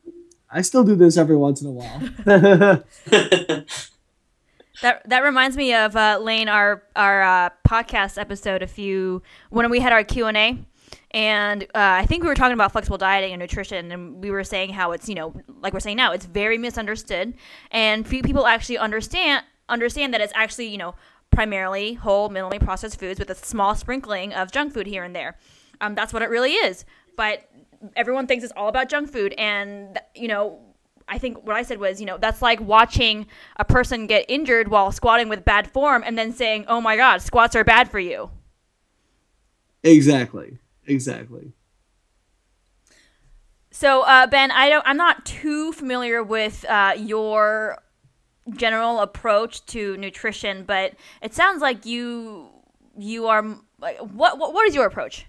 [0.50, 2.84] I still do this every once in a while."
[4.82, 8.62] That that reminds me of uh, Layne, our our uh, podcast episode.
[8.62, 10.58] A few when we had our Q and A,
[11.12, 14.44] and uh, I think we were talking about flexible dieting and nutrition, and we were
[14.44, 17.36] saying how it's you know like we're saying now, it's very misunderstood,
[17.72, 20.96] and few people actually understand understand that it's actually you know
[21.32, 25.38] primarily whole, minimally processed foods with a small sprinkling of junk food here and there.
[25.82, 26.86] Um, that's what it really is.
[27.18, 27.50] But
[27.96, 30.60] everyone thinks it's all about junk food, and you know,
[31.08, 33.28] I think what I said was, you know, that's like watching
[33.58, 37.22] a person get injured while squatting with bad form, and then saying, "Oh my God,
[37.22, 38.30] squats are bad for you."
[39.84, 40.58] Exactly.
[40.88, 41.52] Exactly.
[43.72, 44.88] So, uh, Ben, I don't.
[44.88, 47.78] I'm not too familiar with uh, your
[48.52, 52.50] general approach to nutrition, but it sounds like you
[52.98, 53.44] you are
[53.80, 55.26] like what what, what is your approach?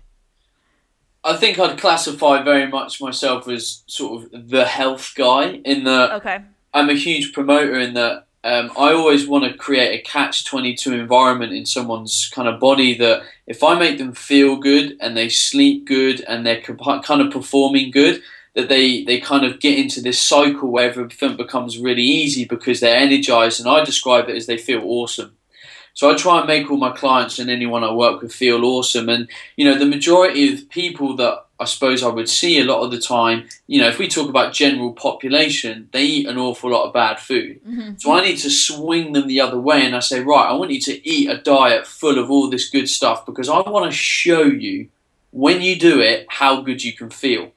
[1.26, 6.12] I think I'd classify very much myself as sort of the health guy in that
[6.12, 6.40] Okay.
[6.72, 10.92] I'm a huge promoter in that um, I always want to create a catch 22
[10.92, 15.28] environment in someone's kind of body that if I make them feel good and they
[15.28, 18.22] sleep good and they're comp- kind of performing good,
[18.54, 22.78] that they, they kind of get into this cycle where everything becomes really easy because
[22.78, 23.58] they're energized.
[23.58, 25.36] And I describe it as they feel awesome.
[25.96, 29.08] So I try and make all my clients and anyone I work with feel awesome.
[29.08, 32.82] And, you know, the majority of people that I suppose I would see a lot
[32.82, 36.70] of the time, you know, if we talk about general population, they eat an awful
[36.70, 37.64] lot of bad food.
[37.64, 37.94] Mm-hmm.
[37.96, 40.70] So I need to swing them the other way and I say, right, I want
[40.70, 43.96] you to eat a diet full of all this good stuff because I want to
[43.96, 44.90] show you
[45.30, 47.52] when you do it how good you can feel.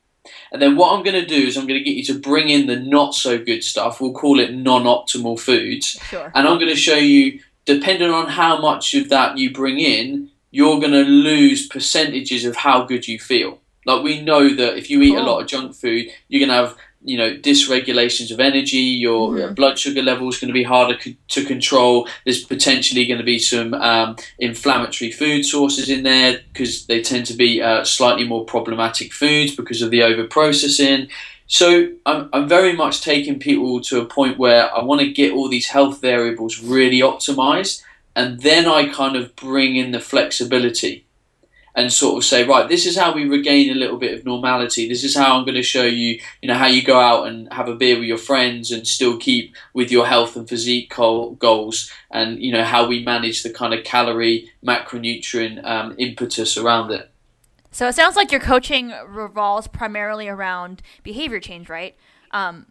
[0.53, 2.49] And then what I'm going to do is I'm going to get you to bring
[2.49, 3.99] in the not so good stuff.
[3.99, 5.99] We'll call it non optimal foods.
[6.09, 6.31] Sure.
[6.33, 7.41] And I'm going to show you,
[7.73, 12.55] depending on how much of that you bring in, you're going to lose percentages of
[12.55, 13.59] how good you feel.
[13.85, 16.55] Like we know that if you eat a lot of junk food, you're going to
[16.63, 16.75] have
[17.11, 18.77] you know dysregulations of energy.
[19.07, 19.55] Your Mhm.
[19.55, 22.07] blood sugar level is going to be harder c- to control.
[22.25, 27.25] There's potentially going to be some um, inflammatory food sources in there because they tend
[27.27, 31.07] to be uh, slightly more problematic foods because of the over processing.
[31.51, 35.33] So I'm, I'm very much taking people to a point where I want to get
[35.33, 37.81] all these health variables really optimized,
[38.15, 41.07] and then I kind of bring in the flexibility
[41.75, 44.87] and sort of say, right, this is how we regain a little bit of normality.
[44.87, 47.51] This is how I'm going to show you, you know, how you go out and
[47.51, 51.91] have a beer with your friends and still keep with your health and physique goals,
[52.11, 57.09] and you know how we manage the kind of calorie macronutrient um, impetus around it.
[57.71, 61.95] So it sounds like your coaching revolves primarily around behavior change, right?
[62.31, 62.67] Um,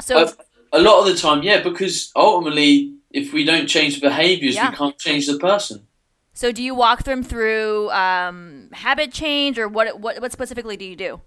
[0.00, 0.32] so Uh,
[0.72, 4.70] a lot of the time, yeah, because ultimately, if we don't change the behaviors, Yeah.
[4.70, 5.86] we can't change the person.
[6.34, 10.20] So do you walk them through um, habit change, or what, what?
[10.22, 11.20] What specifically do you do?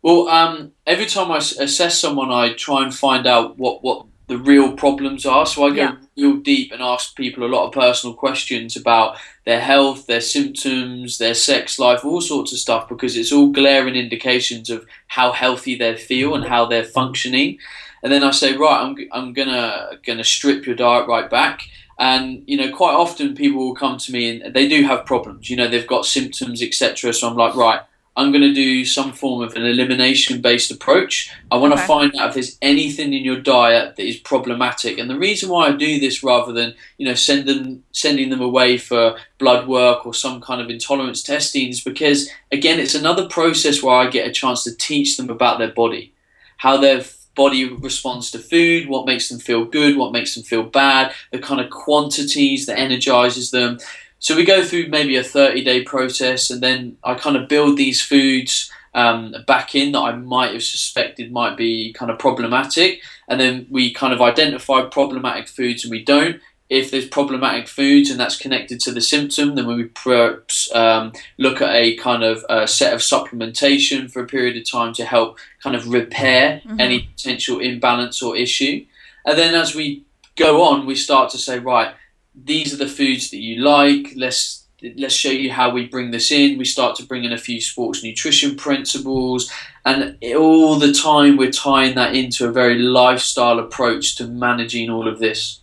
[0.00, 4.38] Well, um, every time I assess someone, I try and find out what, what the
[4.38, 5.44] real problems are.
[5.46, 5.96] So I go Yeah.
[6.16, 11.18] real deep and ask people a lot of personal questions about their health, their symptoms,
[11.18, 15.74] their sex life, all sorts of stuff, because it's all glaring indications of how healthy
[15.76, 17.58] they feel and how they're functioning.
[18.02, 21.62] And then I say, right, I'm, I'm gonna gonna strip your diet right back.
[21.98, 25.50] And you know, quite often people will come to me and they do have problems.
[25.50, 27.12] You know, they've got symptoms, etc.
[27.12, 27.80] So I'm like, right,
[28.14, 31.32] I'm going to do some form of an elimination based approach.
[31.50, 31.82] I want Okay.
[31.82, 34.98] to find out if there's anything in your diet that is problematic.
[34.98, 38.42] And the reason why I do this rather than, you know, send them, sending them
[38.42, 43.26] away for blood work or some kind of intolerance testing is because, again, it's another
[43.28, 46.12] process where I get a chance to teach them about their body,
[46.58, 47.02] how their
[47.34, 51.38] body responds to food, what makes them feel good, what makes them feel bad, the
[51.38, 53.78] kind of quantities that energizes them.
[54.22, 57.76] So we go through maybe a 30 day process, and then I kind of build
[57.76, 63.00] these foods um, back in that I might have suspected might be kind of problematic,
[63.28, 66.40] and then we kind of identify problematic foods and we don't.
[66.70, 71.60] If there's problematic foods and that's connected to the symptom, then we perhaps um, look
[71.60, 75.38] at a kind of uh, set of supplementation for a period of time to help
[75.62, 76.80] kind of repair Mhm.
[76.80, 78.84] any potential imbalance or issue.
[79.26, 80.04] And then as we
[80.36, 81.92] go on, we start to say, right,
[82.34, 84.12] these are the foods that you like.
[84.16, 84.66] Let's
[84.96, 86.58] let's show you how we bring this in.
[86.58, 89.50] We start to bring in a few sports nutrition principles,
[89.84, 95.06] and all the time we're tying that into a very lifestyle approach to managing all
[95.06, 95.60] of this.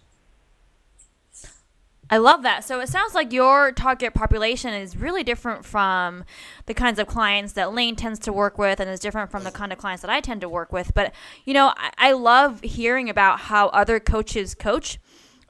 [2.11, 2.63] I love that.
[2.63, 6.23] So it sounds like your target population is really different from
[6.65, 9.51] the kinds of clients that Layne tends to work with, and is different from the
[9.51, 10.91] kind of clients that I tend to work with.
[10.95, 11.13] But
[11.45, 14.97] you know, I, I love hearing about how other coaches coach.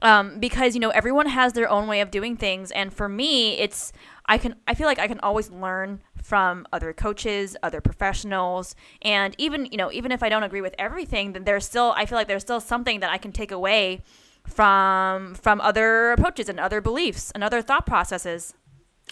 [0.02, 3.58] Um, because you know everyone has their own way of doing things, and for me,
[3.58, 3.92] it's
[4.26, 9.34] I can I feel like I can always learn from other coaches, other professionals, and
[9.38, 12.16] even you know even if I don't agree with everything, then there's still I feel
[12.16, 14.02] like there's still something that I can take away
[14.46, 18.54] from from other approaches and other beliefs and other thought processes.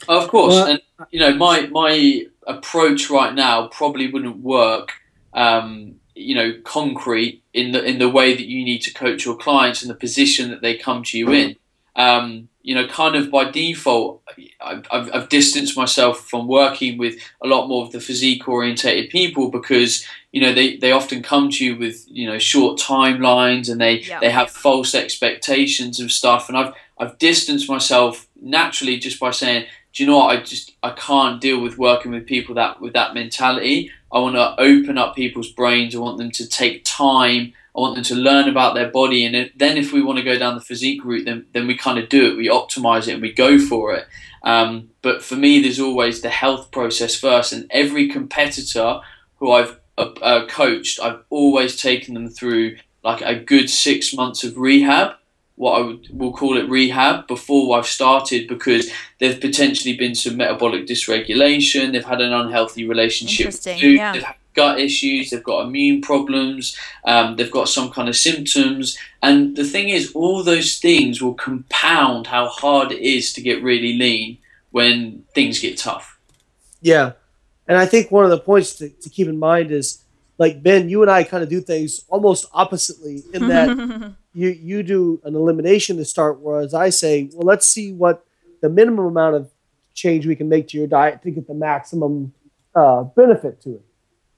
[0.09, 0.81] Of course, Well- and
[1.11, 4.93] you know my my approach right now probably wouldn't work
[5.35, 9.37] um, you know concrete in the in the way that you need to coach your
[9.37, 11.57] clients and the position that they come to you in.
[11.97, 14.23] Um, you know, kind of by default,
[14.61, 19.51] I've, I've, distanced myself from working with a lot more of the physique orientated people
[19.51, 23.81] because you know they, they often come to you with you know short timelines and
[23.81, 24.21] they yeah.
[24.21, 29.67] they have false expectations of stuff, and I've I've distanced myself naturally just by saying,
[29.93, 30.37] do you know what?
[30.37, 33.91] I just I can't deal with working with people that with that mentality.
[34.13, 35.95] I want to open up people's brains.
[35.95, 39.37] I want them to take time I want them to learn about their body, and
[39.37, 41.97] if, then if we want to go down the physique route, then then we kind
[41.97, 42.37] of do it.
[42.37, 44.09] We optimize it and we go for it.
[44.43, 49.01] Um, but for me, there's always the health process first, and every competitor
[49.37, 54.43] who I've uh, uh, coached, I've always taken them through like a good six months
[54.43, 55.13] of rehab.
[55.59, 60.37] What I would will call it rehab before I've started because there've potentially been some
[60.37, 61.93] metabolic dysregulation.
[61.93, 63.83] They've had an unhealthy relationship with food.
[63.83, 68.99] Yeah gut issues, they've got immune problems, um, they've got some kind of symptoms.
[69.23, 73.63] And the thing is, all those things will compound how hard it is to get
[73.63, 74.39] really lean
[74.73, 76.19] when things get tough.
[76.81, 77.13] Yeah.
[77.69, 80.03] And I think one of the points to, to keep in mind is
[80.39, 84.83] like Ben, you and I kind of do things almost oppositely in that you you
[84.83, 88.25] do an elimination to start, whereas I say, well, let's see what
[88.61, 89.51] the minimum amount of
[89.95, 92.33] change we can make to your diet to get the maximum
[92.75, 93.83] uh, benefit to it.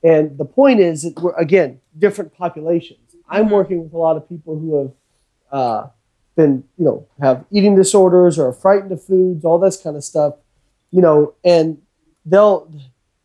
[0.03, 3.15] And the point is that we're, again, different populations.
[3.29, 3.55] I'm mm-hmm.
[3.55, 4.93] working with a lot of people who have
[5.53, 5.89] uh,
[6.37, 10.05] been, you know, have eating disorders or are frightened of foods, all this kind of
[10.05, 10.35] stuff,
[10.91, 11.83] you know, and
[12.25, 12.73] they'll,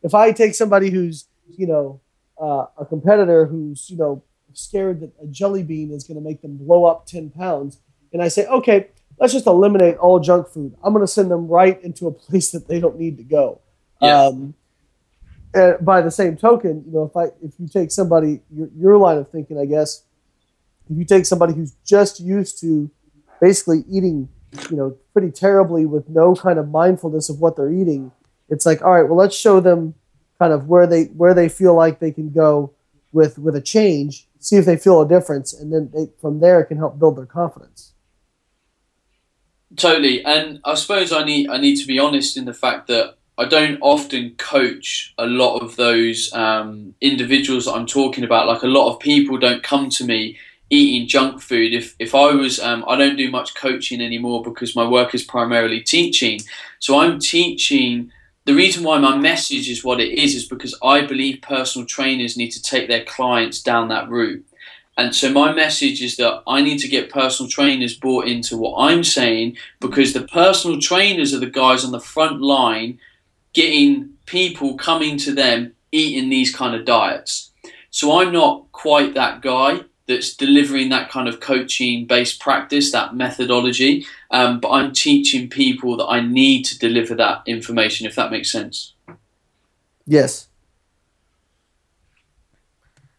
[0.02, 2.00] if I take somebody who's, you know,
[2.40, 4.22] uh, a competitor who's, you know,
[4.56, 7.78] scared that a jelly bean is going to make them blow up 10 pounds,
[8.12, 8.88] and I say, okay,
[9.18, 10.74] let's just eliminate all junk food.
[10.82, 13.60] I'm going to send them right into a place that they don't need to go.
[14.00, 14.24] Yeah.
[14.24, 14.54] Um,
[15.54, 18.98] and by the same token, you know, if I if you take somebody your your
[18.98, 20.02] line of thinking, I guess,
[20.90, 22.90] if you take somebody who's just used to
[23.40, 24.28] basically eating,
[24.70, 28.12] you know, pretty terribly with no kind of mindfulness of what they're eating,
[28.50, 29.94] it's like, all right, well, let's show them
[30.38, 32.72] kind of where they where they feel like they can go
[33.12, 36.60] with with a change, see if they feel a difference, and then they, from there
[36.60, 37.94] it can help build their confidence.
[39.76, 43.16] Totally, and I suppose I need I need to be honest in the fact that
[43.36, 48.46] I don't often coach a lot of those um, individuals that I'm talking about.
[48.46, 50.38] Like a lot of people don't come to me
[50.70, 51.74] eating junk food.
[51.74, 55.24] If if I was, um, I don't do much coaching anymore because my work is
[55.24, 56.40] primarily teaching.
[56.78, 58.12] So I'm teaching.
[58.46, 62.36] The reason why my message is what it is is because I believe personal trainers
[62.36, 64.46] need to take their clients down that route.
[64.96, 68.76] And so my message is that I need to get personal trainers bought into what
[68.78, 73.00] I'm saying because the personal trainers are the guys on the front line
[73.52, 77.52] getting people coming to them eating these kind of diets.
[77.90, 83.14] So I'm not quite that guy that's delivering that kind of coaching based practice, that
[83.14, 88.30] methodology, um, but I'm teaching people that I need to deliver that information, if that
[88.30, 88.94] makes sense.
[90.06, 90.48] Yes.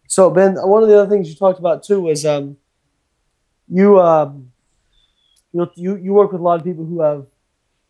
[0.07, 2.57] So Ben, one of the other things you talked about too was um,
[3.67, 4.51] you um,
[5.51, 7.25] you you you work with a lot of people who have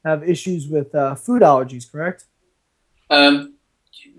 [0.04, 2.26] have issues with uh, food allergies, correct?
[3.10, 3.57] Um,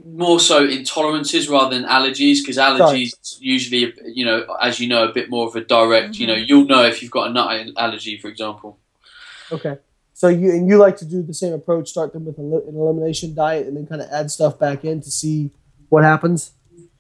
[0.05, 3.47] more so intolerances rather than allergies because allergies Sorry.
[3.47, 6.21] usually you know as you know a bit more of a direct mm-hmm.
[6.21, 6.45] you know mm-hmm.
[6.47, 8.79] you'll know if you've got a nut allergy for example
[9.51, 9.79] okay
[10.13, 13.35] so you and you like to do the same approach start them with an elimination
[13.35, 15.51] diet and then kind of add stuff back in to see
[15.89, 16.53] what happens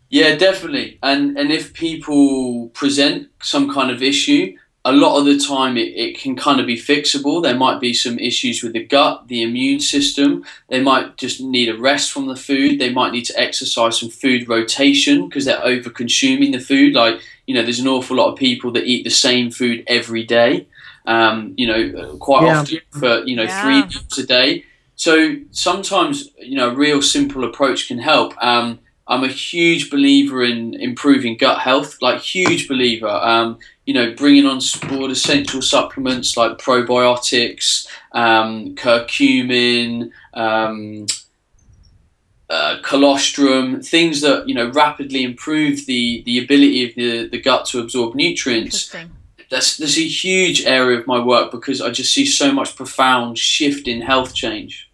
[0.09, 5.39] yeah definitely and and if people present some kind of issue a lot of the
[5.39, 7.43] time it, it can kind of be fixable.
[7.43, 10.45] There might be some issues with the gut, the immune system.
[10.69, 12.79] They might just need a rest from the food.
[12.79, 16.95] They might need to exercise some food rotation because they're over consuming the food.
[16.95, 20.25] Like, you know, there's an awful lot of people that eat the same food every
[20.25, 20.67] day,
[21.07, 22.61] um, you know, quite yeah.
[22.61, 23.63] often for, you know, yeah.
[23.63, 24.65] three meals a day.
[24.97, 28.35] So sometimes, you know, a real simple approach can help.
[28.43, 33.09] Um, I'm a huge believer in improving gut health, like huge believer.
[33.09, 41.07] Um, you know, bringing on board essential supplements like probiotics, um, curcumin, um,
[42.51, 47.65] uh, colostrum, things that you know rapidly improve the the ability of the, the gut
[47.67, 48.95] to absorb nutrients.
[49.51, 53.39] That's that's a huge area of my work because I just see so much profound
[53.39, 54.91] shift in health change.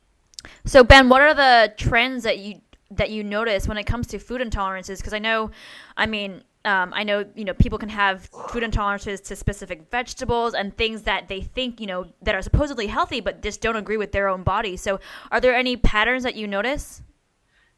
[0.67, 2.61] So Ben, what are the trends that you
[2.97, 4.99] that you notice when it comes to food intolerances?
[4.99, 5.51] Because I know,
[5.97, 10.55] I mean, um, I know you know people can have food intolerances to specific vegetables
[10.55, 13.99] and things that they think you know that are supposedly healthy, but just don't agree
[13.99, 14.77] with their own body.
[14.77, 14.99] So,
[15.31, 17.03] are there any patterns that you notice?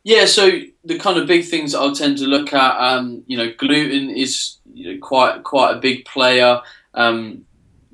[0.04, 3.52] Yeah, so the kind of big things I'll tend to look at, um, you know,
[3.58, 6.60] gluten is you know, quite quite a big player.
[6.94, 7.44] Um,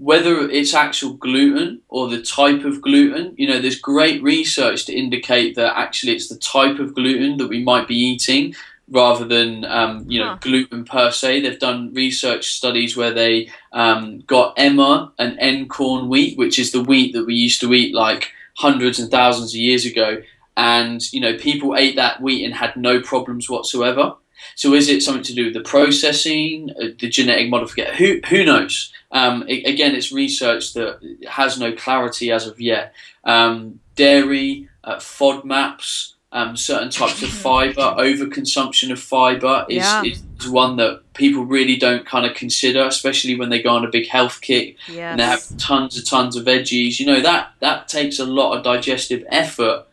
[0.02, 4.92] whether it's actual gluten or the type of gluten, you know, there's great research to
[4.92, 8.52] indicate that actually it's the type of gluten that we might be eating
[8.90, 10.38] rather than um, you know Huh.
[10.40, 11.40] gluten per se.
[11.40, 16.82] They've done research studies where they um, got emmer and einkorn wheat, which is the
[16.82, 20.20] wheat that we used to eat like hundreds and thousands of years ago,
[20.56, 24.14] and you know people ate that wheat and had no problems whatsoever.
[24.54, 27.94] So is it something to do with the processing, uh, the genetic modification?
[27.94, 28.92] Who who knows?
[29.10, 32.94] Um, a- again, it's research that has no clarity as of yet.
[33.24, 40.02] Um, dairy, uh, FODMAPs, um, certain types of fiber, overconsumption of fiber is, Yeah.
[40.02, 43.84] is, is one that people really don't kind of consider, especially when they go on
[43.84, 44.76] a big health kick
[45.10, 46.98] and they have tons and tons of veggies.
[46.98, 49.84] You know that that takes a lot of digestive effort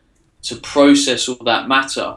[0.44, 2.16] to process all that matter.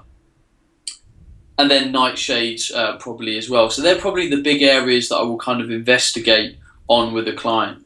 [1.57, 3.69] And then nightshades uh, probably as well.
[3.69, 7.33] So they're probably the big areas that I will kind of investigate on with a
[7.33, 7.85] client.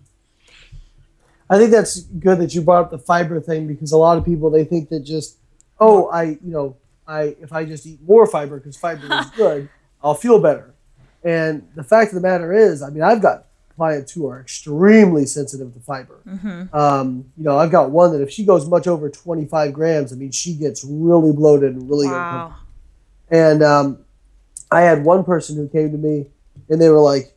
[1.49, 4.25] I think that's good that you brought up the fiber thing because a lot of
[4.25, 5.37] people they think that just
[5.79, 6.75] oh I you know
[7.07, 9.69] I if I just eat more fiber because fiber is good
[10.03, 10.73] I'll feel better.
[11.23, 13.45] And the fact of the matter is, I mean, I've got
[13.75, 16.19] clients who are extremely sensitive to fiber.
[16.25, 16.75] Mm-hmm.
[16.75, 20.15] Um, you know, I've got one that if she goes much over 25 grams, I
[20.15, 22.49] mean, she gets really bloated and really uncomfortable.
[22.49, 22.66] Wow.
[23.29, 23.99] And um,
[24.71, 26.27] I had one person who came to me,
[26.69, 27.33] and they were like,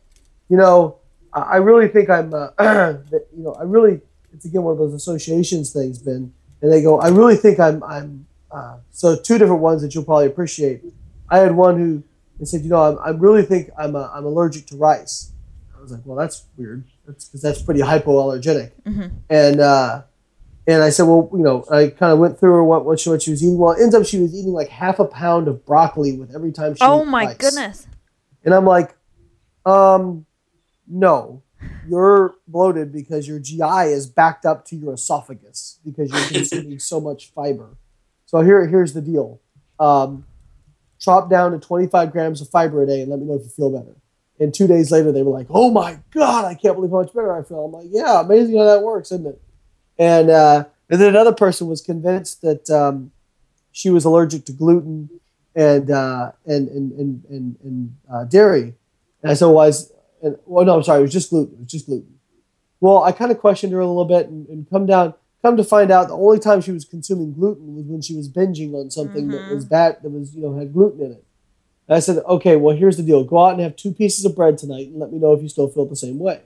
[0.49, 0.97] you know,
[1.33, 2.49] I I really think I'm, uh,
[3.11, 4.01] you know, I really,
[4.33, 6.33] it's again one of those associations things, Ben.
[6.61, 8.25] And they go, I really think I'm, I'm.
[8.51, 10.81] Uh, so two different ones that you'll probably appreciate.
[11.29, 12.03] I had one who
[12.37, 15.31] they said, you know, I'm, I really think I'm, uh, I'm allergic to rice.
[15.75, 16.83] I was like, well, that's weird.
[17.07, 18.71] That's because that's pretty hypoallergenic.
[18.85, 19.11] Mhm.
[19.29, 20.01] And uh,
[20.71, 23.21] and I said, well, you know, I kind of went through what what she, what
[23.21, 23.57] she was eating.
[23.57, 26.51] Well, it ends up she was eating like half a pound of broccoli with every
[26.51, 26.81] time she.
[26.81, 27.87] Oh my goodness.
[28.43, 28.95] And I'm like,
[29.65, 30.25] um,
[30.87, 31.43] no,
[31.87, 36.99] you're bloated because your GI is backed up to your esophagus because you're consuming so
[36.99, 37.77] much fiber.
[38.25, 39.41] So here, here's the deal.
[39.79, 40.25] Um,
[40.99, 43.49] chop down to 25 grams of fiber a day and let me know if you
[43.49, 43.95] feel better.
[44.39, 47.13] And two days later, they were like, oh my God, I can't believe how much
[47.13, 47.65] better I feel.
[47.65, 49.41] I'm like, yeah, amazing how that works, isn't it?
[50.01, 53.11] And, uh, and then another person was convinced that um,
[53.71, 55.09] she was allergic to gluten
[55.55, 58.73] and uh, and and and and, and uh, dairy.
[59.21, 59.71] And I said, "Well,
[60.45, 61.53] well, no, I'm sorry, it was just gluten.
[61.55, 62.19] It was just gluten."
[62.79, 65.63] Well, I kind of questioned her a little bit, and, and come down, come to
[65.63, 68.89] find out, the only time she was consuming gluten was when she was binging on
[68.89, 69.55] something that Mhm.
[69.55, 71.23] was bad, that was you know had gluten in it.
[71.87, 73.23] And I said, "Okay, well, here's the deal.
[73.23, 75.49] Go out and have two pieces of bread tonight, and let me know if you
[75.49, 76.41] still feel the same way."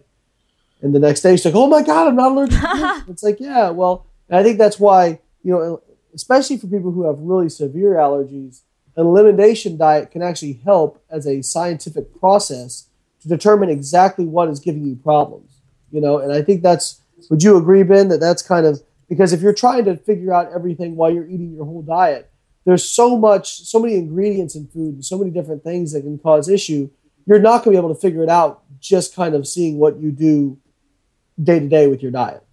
[0.86, 3.40] And the next day, she's like, "Oh my God, I'm not allergic." to it's like,
[3.40, 5.82] yeah, well, I think that's why you know,
[6.14, 8.62] especially for people who have really severe allergies
[8.98, 12.88] an elimination diet can actually help as a scientific process
[13.22, 15.62] to determine exactly what is giving you problems
[15.92, 19.34] you know and i think that's would you agree ben that that's kind of because
[19.34, 22.32] if you're trying to figure out everything while you're eating your whole diet
[22.66, 26.18] there's so much so many ingredients in food and so many different things that can
[26.18, 26.90] cause issue
[27.26, 30.00] you're not going to be able to figure it out just kind of seeing what
[30.00, 30.58] you do
[31.42, 32.46] day to day with your diet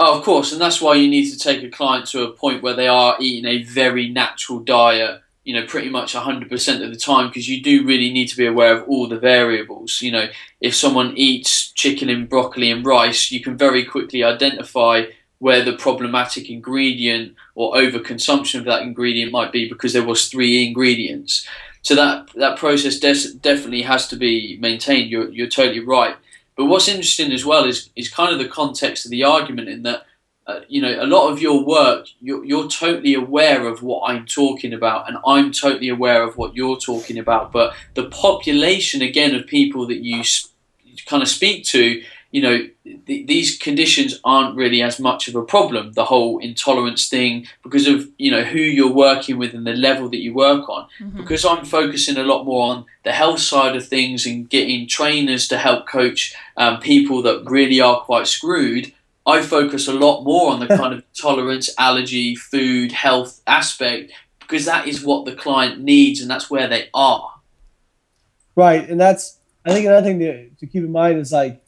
[0.00, 2.62] Oh, of course, and that's why you need to take a client to a point
[2.62, 6.96] where they are eating a very natural diet, you know, pretty much 100% of the
[6.96, 10.00] time, because you do really need to be aware of all the variables.
[10.00, 10.28] You know,
[10.60, 15.06] if someone eats chicken and broccoli and rice, you can very quickly identify
[15.40, 20.64] where the problematic ingredient or overconsumption of that ingredient might be because there was three
[20.64, 21.44] ingredients.
[21.82, 25.10] So that that process des- definitely has to be maintained.
[25.10, 26.16] You're you're totally right.
[26.58, 29.84] But what's interesting as well is is kind of the context of the argument in
[29.84, 30.02] that
[30.48, 34.26] uh, you know a lot of your work you're, you're totally aware of what I'm
[34.26, 37.52] talking about and I'm totally aware of what you're talking about.
[37.52, 40.48] But the population again of people that you s-
[41.06, 45.42] kind of speak to, you know, th- these conditions aren't really as much of a
[45.42, 45.92] problem.
[45.92, 50.08] The whole intolerance thing because of you know who you're working with and the level
[50.10, 51.16] that you work on Mhm.
[51.16, 55.48] because I'm focusing a lot more on the health side of things and getting trainers
[55.48, 58.92] to help coach um, people that really are quite screwed.
[59.26, 64.64] I focus a lot more on the kind of tolerance, allergy, food, health aspect because
[64.66, 67.34] that is what the client needs and that's where they are.
[68.54, 71.62] Right, and that's I think another thing to, to keep in mind is like,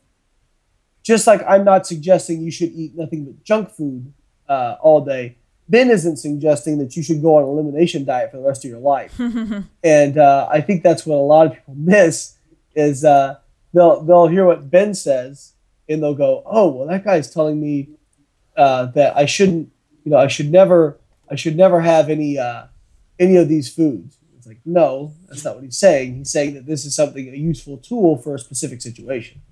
[1.10, 4.12] just like I'm not suggesting you should eat nothing but junk food
[4.48, 5.36] uh, all day.
[5.68, 8.70] Ben isn't suggesting that you should go on an elimination diet for the rest of
[8.70, 9.18] your life,
[9.84, 12.36] and uh, I think that's what a lot of people miss
[12.76, 13.38] is uh,
[13.74, 15.54] they'll they'll hear what Ben says
[15.88, 17.88] and they'll go, oh well, that guy's telling me
[18.56, 19.72] uh, that I shouldn't,
[20.04, 20.96] you know, I should never,
[21.28, 22.66] I should never have any uh,
[23.18, 24.16] any of these foods.
[24.38, 26.18] It's like, no, that's not what he's saying.
[26.18, 29.42] He's saying that this is something, a useful tool for a specific situation.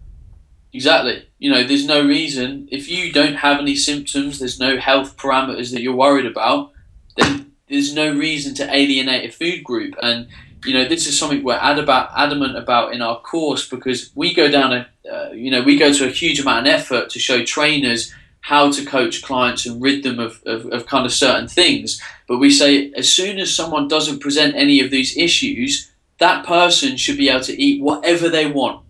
[0.73, 1.27] Exactly.
[1.39, 5.73] You know, there's no reason if you don't have any symptoms, there's no health parameters
[5.73, 6.73] that you're worried about,
[7.17, 9.95] then there's no reason to alienate a food group.
[10.03, 10.29] And
[10.65, 14.73] you know, this is something we're adamant about in our course because we go down
[14.73, 18.13] a, uh, you know, we go to a huge amount of effort to show trainers
[18.41, 22.01] how to coach clients and rid them of, of, of kind of certain things.
[22.27, 26.97] But we say as soon as someone doesn't present any of these issues, that person
[26.97, 28.85] should be able to eat whatever they want.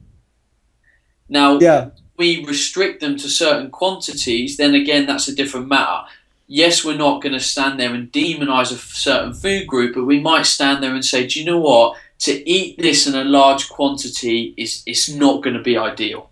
[1.29, 1.91] Now, Yeah.
[2.17, 6.03] we restrict them to certain quantities, then again, that's a different matter.
[6.47, 10.19] Yes, we're not going to stand there and demonize a certain food group, but we
[10.19, 11.97] might stand there and say, do you know what?
[12.21, 16.31] To eat this in a large quantity is it's not going to be ideal.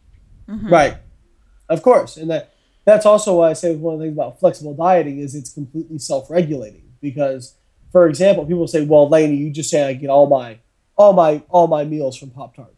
[0.49, 0.69] Mm-hmm.
[0.69, 0.97] Right.
[1.69, 2.17] Of course.
[2.17, 2.53] And that
[2.85, 5.99] that's also why I say one of the things about flexible dieting is it's completely
[5.99, 7.55] self-regulating because
[7.93, 10.59] for example, people say, "Well, Layne, you just say I get all my
[10.97, 12.76] all my all my meals from Pop Tarts."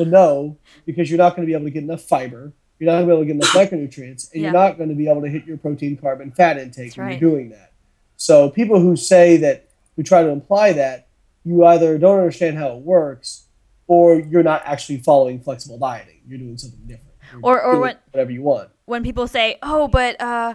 [0.00, 2.52] Well, no, because you're not going to be able to get enough fiber.
[2.78, 4.50] You're not going to be able to get enough micronutrients, and Yeah.
[4.50, 6.96] you're not going to be able to hit your protein, carb, and fat intake That's
[6.98, 7.20] when right.
[7.20, 7.72] you're doing that.
[8.16, 11.06] So people who say that, who try to imply that,
[11.44, 13.46] you either don't understand how it works,
[13.86, 16.20] or you're not actually following flexible dieting.
[16.26, 17.14] You're doing something different.
[17.32, 18.70] You're Or- or when- whatever you want.
[18.86, 20.54] when people say, "Oh, but uh,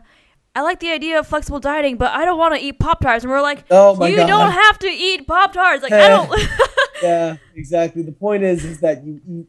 [0.55, 3.23] I like the idea of flexible dieting, but I don't want to eat Pop Tarts,"
[3.23, 4.27] and we're like, Oh my "You God.
[4.27, 6.29] don't have to eat Pop Tarts." Like I don't.
[7.01, 8.03] yeah, exactly.
[8.03, 9.47] The point is, is that you eat,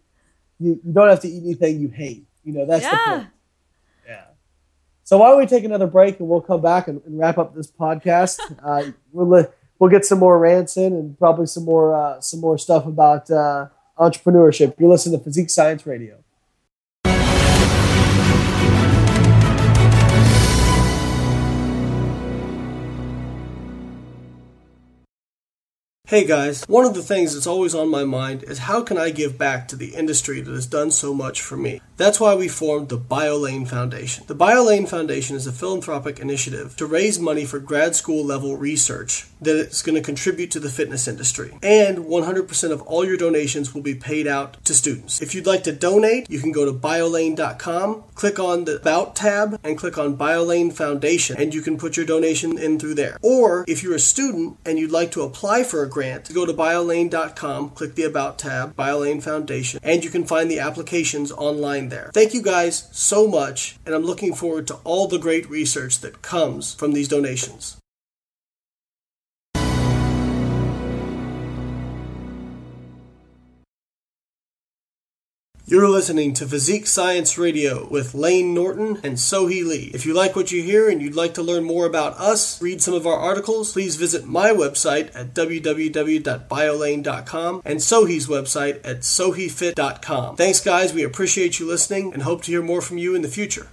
[0.59, 2.27] you, you don't have to eat anything you hate.
[2.45, 3.29] You know, that's the point.
[4.07, 4.25] Yeah.
[5.05, 7.55] So why don't we take another break and we'll come back and, and wrap up
[7.55, 8.41] this podcast.
[8.65, 12.41] uh, we'll li- we'll get some more rants in and probably some more uh, some
[12.41, 13.69] more stuff about uh,
[13.99, 14.75] entrepreneurship.
[14.79, 16.23] You're listening to Physique Science Radio.
[26.09, 29.11] Hey guys, one of the things that's always on my mind is how can I
[29.11, 31.81] give back to the industry that has done so much for me?
[31.97, 34.25] That's why we formed the BioLayne Foundation.
[34.27, 39.27] The BioLayne Foundation is a philanthropic initiative to raise money for grad school level research
[39.41, 41.57] that is going to contribute to the fitness industry.
[41.63, 45.23] And 100% of all your donations will be paid out to students.
[45.23, 49.59] If you'd like to donate, you can go to biolayne.com, click on the About tab,
[49.65, 53.17] and click on BioLayne Foundation, and you can put your donation in through there.
[53.23, 56.53] Or if you're a student and you'd like to apply for a grant, go to
[56.53, 62.11] biolayne.com, click the About tab, BioLayne Foundation, and you can find the applications online there.
[62.15, 66.23] Thank you guys so much, and I'm looking forward to all the great research that
[66.23, 67.79] comes from these donations.
[75.69, 79.91] You're listening to Physique Science Radio with Layne Norton and Sohee Lee.
[79.93, 82.81] If you like what you hear and you'd like to learn more about us, read
[82.81, 90.37] some of our articles, please visit my website at www.biolayne.com and Sohee's website at soheefit.com.
[90.37, 90.95] Thanks, guys.
[90.95, 93.67] We appreciate you listening and hope to hear more from you in the future.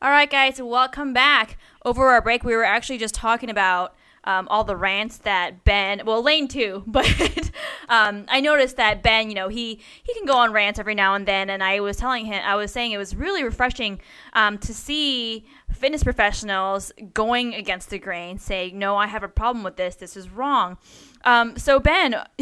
[0.00, 1.58] All right, guys, welcome back.
[1.84, 3.94] Over our break, we were actually just talking about
[4.28, 7.50] um, all the rants that Ben, well, Layne too, but
[7.88, 11.14] um, I noticed that Ben, you know, he he can go on rants every now
[11.14, 14.00] and then, and I was telling him, I was saying it was really refreshing
[14.34, 19.64] um, to see fitness professionals going against the grain, saying, "No, I have a problem
[19.64, 19.94] with this.
[19.94, 20.76] This is wrong."
[21.24, 22.14] Um, so Ben,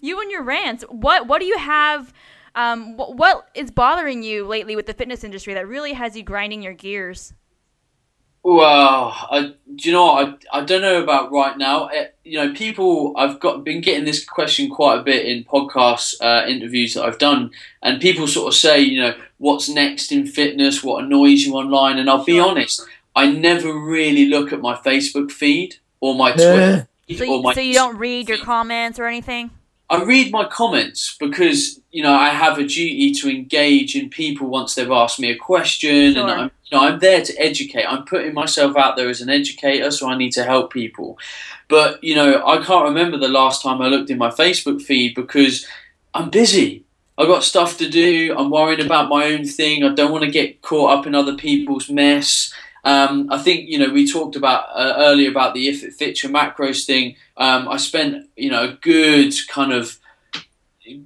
[0.00, 2.12] you and your rants, what what do you have?
[2.56, 6.24] Um, wh- what is bothering you lately with the fitness industry that really has you
[6.24, 7.32] grinding your gears?
[8.44, 10.10] Well, I, do you know?
[10.10, 11.86] I, I don't know about right now.
[11.86, 16.16] Eh, you know, people, I've got been getting this question quite a bit in podcast
[16.20, 20.26] uh, interviews that I've done, and people sort of say, you know, what's next in
[20.26, 20.84] fitness?
[20.84, 21.98] What annoys you online?
[21.98, 22.86] And I'll be honest,
[23.16, 26.32] I never really look at my Facebook feed or my.
[26.32, 26.86] Twitter.
[27.08, 29.52] feed So or you, my so you don't read your comments or anything?
[29.88, 34.48] I read my comments because you know I have a duty to engage in people
[34.48, 36.22] once they've asked me a question, Sure.
[36.22, 37.84] and I'm you know I'm there to educate.
[37.84, 41.18] I'm putting myself out there as an educator, so I need to help people.
[41.68, 45.14] But you know I can't remember the last time I looked in my Facebook feed
[45.14, 45.66] because
[46.14, 46.84] I'm busy.
[47.16, 48.34] I've got stuff to do.
[48.36, 49.84] I'm worried about my own thing.
[49.84, 52.52] I don't want to get caught up in other people's mess.
[52.84, 56.22] Um, I think you know we talked about uh, earlier about the if it fits
[56.22, 57.16] your macros thing.
[57.36, 59.98] Um, I spent you know a good kind of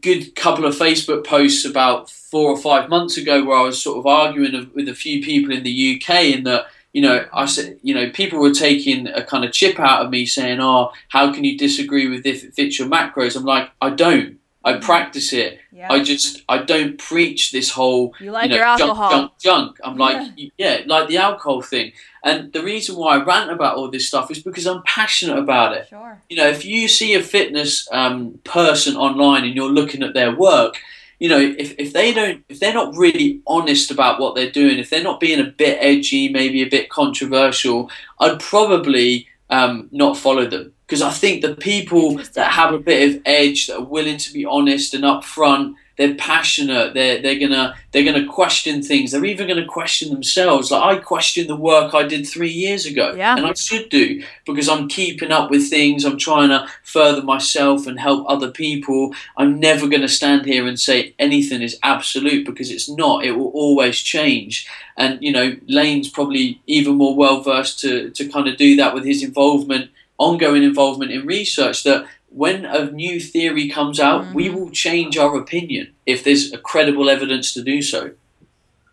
[0.00, 3.98] good couple of Facebook posts about four or five months ago where I was sort
[3.98, 7.78] of arguing with a few people in the UK in that you know I said
[7.82, 11.32] you know people were taking a kind of chip out of me saying oh how
[11.32, 13.36] can you disagree with if it fits your macros?
[13.36, 14.37] I'm like I don't
[14.68, 15.60] I practice it.
[15.72, 15.90] Yeah.
[15.90, 19.10] I just I don't preach this whole You like know, your alcohol.
[19.10, 19.80] junk, junk, junk.
[19.82, 21.92] I'm like, yeah, like the alcohol thing.
[22.22, 25.76] And the reason why I rant about all this stuff is because I'm passionate about
[25.76, 25.88] it.
[25.88, 26.20] Sure.
[26.28, 30.36] You know, if you see a fitness um, person online and you're looking at their
[30.36, 30.76] work,
[31.18, 34.78] you know, if, if they don't, if they're not really honest about what they're doing,
[34.78, 37.90] if they're not being a bit edgy, maybe a bit controversial,
[38.20, 43.16] I'd probably um, not follow them because I think the people that have a bit
[43.16, 46.94] of edge, that are willing to be honest and upfront, they're passionate.
[46.94, 49.10] They're they're gonna they're gonna question things.
[49.10, 50.70] They're even gonna question themselves.
[50.70, 53.36] Like I question the work I did three years ago, Yeah.
[53.36, 56.04] and I should do because I'm keeping up with things.
[56.06, 59.12] I'm trying to further myself and help other people.
[59.36, 63.24] I'm never gonna stand here and say anything is absolute because it's not.
[63.24, 64.66] It will always change.
[64.96, 68.94] And you know, Layne's probably even more well versed to to kind of do that
[68.94, 71.84] with his involvement, ongoing involvement in research.
[71.84, 74.54] That when a new theory comes out, we Mhm.
[74.54, 78.10] will change our opinion if there's a credible evidence to do so.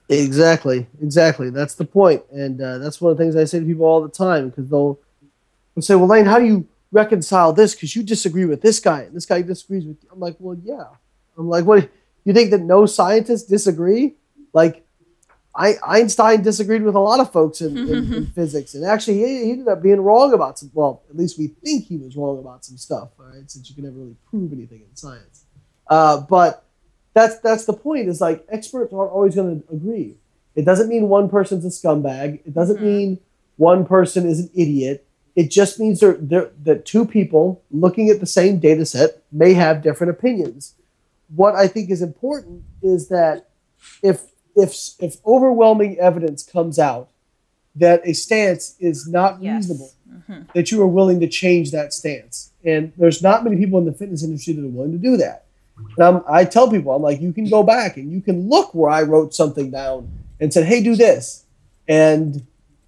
[0.08, 1.50] Exactly, exactly.
[1.50, 4.02] That's the point, and uh, that's one of the things I say to people all
[4.02, 5.00] the time because they'll,
[5.74, 7.74] they'll say, "Well, Layne, how do you reconcile this?
[7.74, 10.10] Because you disagree with this guy, and this guy disagrees with." You.
[10.14, 10.86] I'm like, "Well, yeah."
[11.38, 11.90] I'm like, "What?
[12.24, 14.14] You think that no scientists disagree?
[14.54, 14.85] Like,
[15.56, 19.46] I, Einstein disagreed with a lot of folks in, in, in physics, and actually, he,
[19.46, 20.70] he ended up being wrong about some.
[20.74, 23.10] Well, at least we think he was wrong about some stuff.
[23.20, 25.46] All right, since you can never really prove anything in science,
[25.90, 26.62] uh, but."
[27.14, 30.18] that's that's the point is like experts aren't always going to agree
[30.54, 32.84] it doesn't mean one person's a scumbag it doesn't Mhm.
[32.84, 33.20] mean
[33.56, 38.20] one person is an idiot it just means they're, they're, that two people looking at
[38.20, 40.74] the same data set may have different opinions
[41.34, 43.48] what i think is important is that
[44.04, 44.24] if
[44.56, 47.10] if if overwhelming evidence comes out
[47.76, 49.56] that a stance is not Yes.
[49.68, 49.92] reasonable
[50.30, 50.48] Mhm.
[50.54, 52.52] that you are willing to change that stance.
[52.64, 55.44] And there's not many people in the fitness industry that are willing to do that.
[55.98, 58.74] And I'm, I tell people, I'm like, you can go back and you can look
[58.74, 61.44] where I wrote something down and said, hey, do this.
[61.88, 62.46] And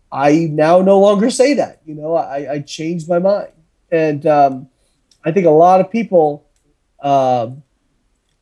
[0.09, 1.82] I now no longer say that.
[1.86, 3.51] You know, I, I changed my mind.
[3.91, 4.70] And um,
[5.26, 6.45] I think a lot of people,
[7.01, 7.61] um,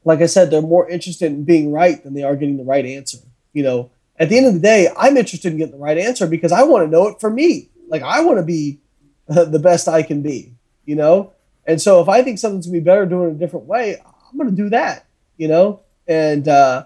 [0.05, 2.85] like I said, they're more interested in being right than they are getting the right
[2.85, 3.17] answer.
[3.53, 6.27] You know, at the end of the day, I'm interested in getting the right answer
[6.27, 7.69] because I want to know it for me.
[7.87, 8.79] Like I want to be
[9.27, 10.53] the best I can be,
[10.85, 11.33] you know?
[11.67, 13.97] And so if I think something's gonna be better doing it a different way,
[14.31, 15.81] I'm gonna do that, you know?
[16.07, 16.85] And uh,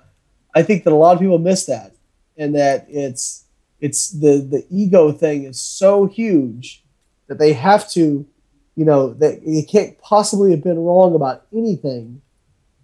[0.56, 1.94] I think that a lot of people miss that
[2.38, 3.44] and that it's
[3.82, 6.84] it's the the ego thing is so huge
[7.28, 8.26] that they have to,
[8.76, 12.22] you know, that it can't possibly have been wrong about anything.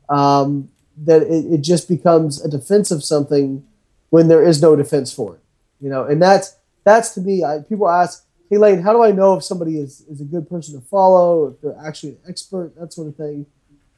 [0.09, 3.65] Um, that it, it just becomes a defense of something
[4.09, 5.41] when there is no defense for it.
[5.81, 7.43] You know, and that's that's to me.
[7.43, 10.49] I, people ask, "Hey, Layne, how do I know if somebody is, is a good
[10.49, 13.45] person to follow, if they're actually an expert, that sort of thing?"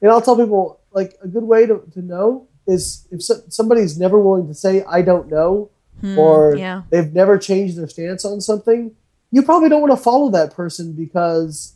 [0.00, 3.98] And I'll tell people like a good way to, to know is if so, somebody's
[3.98, 6.82] never willing to say, "I don't know," Hmm, or yeah.
[6.90, 8.94] they've never changed their stance on something.
[9.30, 11.74] You probably don't want to follow that person because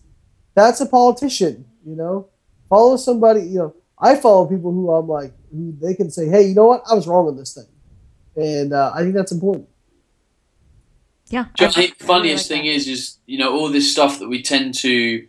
[0.55, 1.67] that's a politician.
[1.87, 2.29] You know,
[2.69, 3.43] follow somebody.
[3.43, 6.67] You know, I follow people who I'm like, who they can say, "Hey, you know
[6.67, 6.83] what?
[6.91, 7.67] I was wrong on this thing,"
[8.37, 9.69] and uh, I think that's important.
[11.29, 11.47] Yeah.
[11.57, 14.29] Just the funniest I really thing like is, is you know all this stuff that
[14.29, 15.27] we tend to,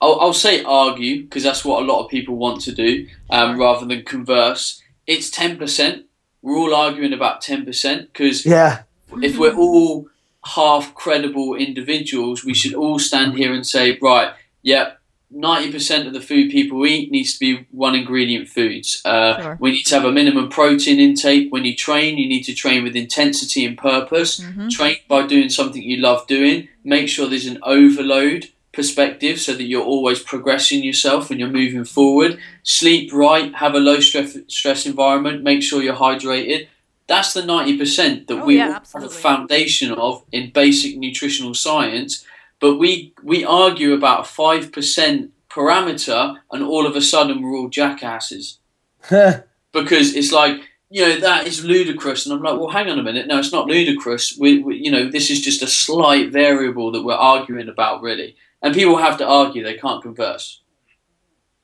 [0.00, 3.58] I'll, I'll say argue because that's what a lot of people want to do, um,
[3.58, 4.82] rather than converse.
[5.06, 6.06] It's ten percent.
[6.42, 8.82] We're all arguing about ten percent because Yeah,
[9.22, 10.08] if we're all
[10.44, 14.92] half credible individuals, we should all stand here and say, right, yeah,
[15.34, 19.02] ninety percent of the food people eat needs to be one ingredient foods.
[19.04, 19.56] Uh, Sure.
[19.60, 21.52] We need to have a minimum protein intake.
[21.52, 24.40] When you train, you need to train with intensity and purpose.
[24.40, 24.70] Mhm.
[24.70, 26.68] Train by doing something you love doing.
[26.84, 31.84] Make sure there's an overload perspective so that you're always progressing yourself and you're moving
[31.84, 32.38] forward.
[32.62, 36.66] Sleep right, have a low stress stress environment, make sure you're hydrated.
[37.06, 42.24] That's the 90% that Oh, we yeah, have a foundation of in basic nutritional science.
[42.64, 47.68] But we, we argue about a 5% parameter and all of a sudden we're all
[47.68, 48.58] jackasses
[49.10, 50.60] because it's like
[50.90, 53.52] you know that is ludicrous and i'm like well hang on a minute no it's
[53.52, 57.68] not ludicrous we, we you know this is just a slight variable that we're arguing
[57.68, 60.64] about really and people have to argue they can't converse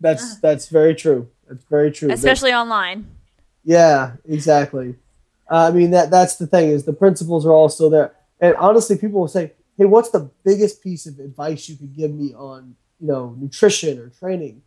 [0.01, 1.29] that's that's very true.
[1.49, 2.11] That's very true.
[2.11, 3.07] Especially online.
[3.65, 4.97] Yeah, exactly.
[5.51, 8.15] Uh, I mean that that's the thing is the principles are all still there.
[8.41, 12.13] And honestly, people will say, "Hey, what's the biggest piece of advice you could give
[12.13, 14.61] me on you know nutrition or training?"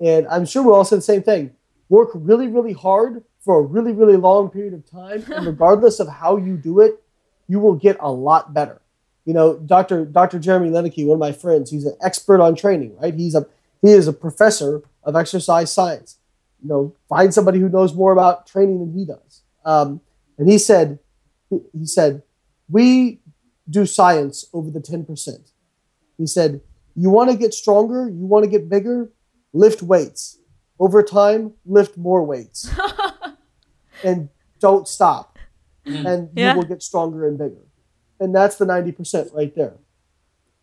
[0.00, 1.52] And I'm sure we'll all say the same thing:
[1.88, 6.08] work really, really hard for a really, really long period of time, and regardless of
[6.08, 7.02] how you do it,
[7.48, 8.82] you will get a lot better.
[9.24, 10.04] You know, Dr.
[10.04, 10.38] Dr.
[10.38, 12.98] Jeremy Loenneke, one of my friends, he's an expert on training.
[12.98, 13.14] Right?
[13.14, 13.46] He's a
[13.80, 16.18] he is a professor of exercise science.
[16.62, 19.40] You know, find somebody who knows more about training than he does.
[19.64, 20.02] Um,
[20.36, 20.98] and he said,
[21.50, 22.22] he said,
[22.68, 23.20] we
[23.70, 25.52] do science over the 10%.
[26.18, 26.60] He said,
[26.96, 29.10] you want to get stronger, you want to get bigger,
[29.52, 30.38] lift weights.
[30.78, 32.70] Over time, lift more weights.
[34.04, 34.28] and
[34.58, 35.38] don't stop.
[35.86, 36.06] Mm-hmm.
[36.06, 36.52] And Yeah.
[36.52, 37.62] you will get stronger and bigger.
[38.18, 39.74] And that's the 90% right there.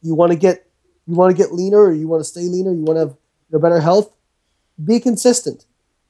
[0.02, 0.64] You want to get
[1.08, 3.10] you want to get leaner or you want to stay leaner, you want to have
[3.50, 4.12] you know, better health,
[4.84, 5.66] be consistent.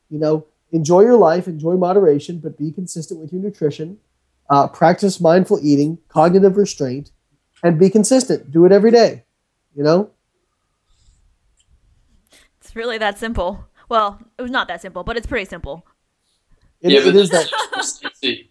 [0.10, 4.00] You know, enjoy your life, enjoy moderation, but be consistent with your nutrition.
[4.50, 7.12] Uh, practice mindful eating, cognitive restraint,
[7.64, 8.52] and be consistent.
[8.52, 9.24] Do it every day.
[9.76, 10.10] You know,
[12.62, 13.66] It's really that simple.
[13.90, 15.86] Well, it was not that simple, but it's pretty simple.
[16.82, 17.48] it, yeah, it but is that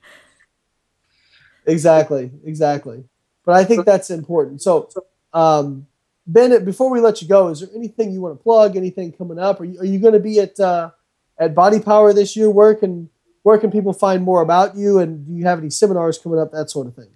[1.67, 3.05] exactly, exactly.
[3.45, 4.63] But I think that's important.
[4.63, 4.89] So,
[5.33, 5.87] um,
[6.27, 8.77] Ben, before we let you go, is there anything you want to plug?
[8.77, 9.61] Anything coming up?
[9.61, 10.91] Are you, are you going to be at uh,
[11.39, 12.51] at Body Power this year?
[12.51, 13.11] Where can
[13.47, 14.99] where can people find more about you?
[14.99, 16.51] And do you have any seminars coming up?
[16.51, 17.11] That sort of thing.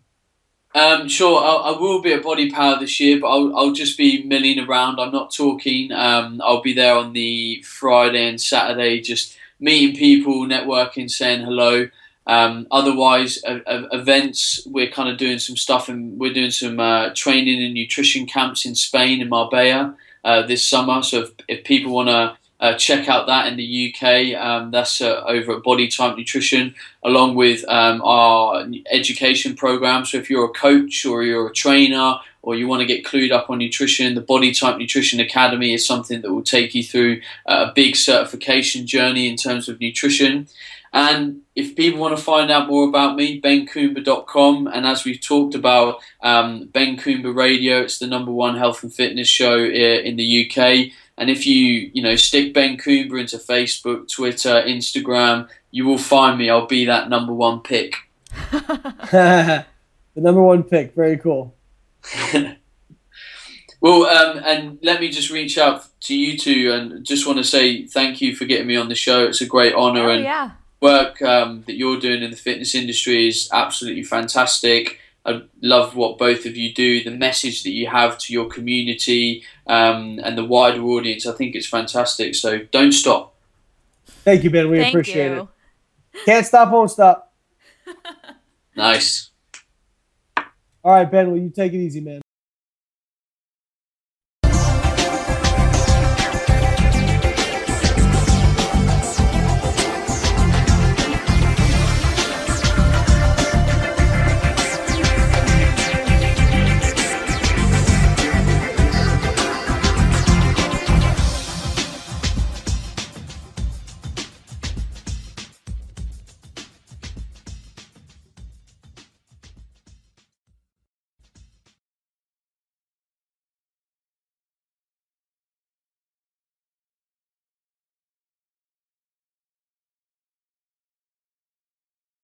[0.77, 3.99] Um, sure, I, I will be at Body Power this year, but I'll, I'll just
[3.99, 5.01] be milling around.
[5.01, 5.91] I'm not talking.
[5.91, 11.89] Um, I'll be there on the Friday and Saturday, just meeting people, networking, saying hello.
[12.29, 16.79] Um, otherwise, uh, uh, events, we're kind of doing some stuff and we're doing some
[16.79, 21.03] uh, training and nutrition camps in Spain, in Marbella, uh, this summer.
[21.03, 25.01] So if, if people want to uh, check out that in the UK, um, that's
[25.01, 30.05] uh, over at Body Type Nutrition, along with um, our education program.
[30.05, 33.33] So if you're a coach or you're a trainer or you want to get clued
[33.33, 37.21] up on nutrition, the Body Type Nutrition Academy is something that will take you through
[37.47, 40.47] a big certification journey in terms of nutrition.
[40.93, 44.67] And if people want to find out more about me, bencoomber.com.
[44.67, 48.93] And as we've talked about, um, Ben Coomber Radio, it's the number one health and
[48.93, 50.93] fitness show i- in the UK.
[51.21, 56.39] And if you, you know, stick Ben Coomber into Facebook, Twitter, Instagram, you will find
[56.39, 56.49] me.
[56.49, 57.95] I'll be that number one pick.
[59.13, 59.65] the
[60.17, 60.95] number one pick.
[60.95, 61.55] Very cool.
[63.83, 67.45] Well, um, and let me just reach out to you two and just want to
[67.45, 69.25] say thank you for getting me on the show.
[69.25, 70.51] It's a great honor Oh, and yeah.
[70.81, 74.99] work um, that you're doing in the fitness industry is absolutely fantastic.
[75.27, 79.45] I love what both of you do, the message that you have to your community
[79.67, 81.27] um, and the wider audience.
[81.27, 82.35] I think it's fantastic.
[82.35, 83.35] So don't stop.
[84.07, 84.71] Thank you, Ben.
[84.71, 85.49] We Thank appreciate you.
[86.13, 86.25] it.
[86.25, 87.33] Can't stop, won't stop.
[88.77, 89.31] Nice.
[90.37, 91.31] All right, Ben.
[91.31, 92.23] Will you take it easy, man?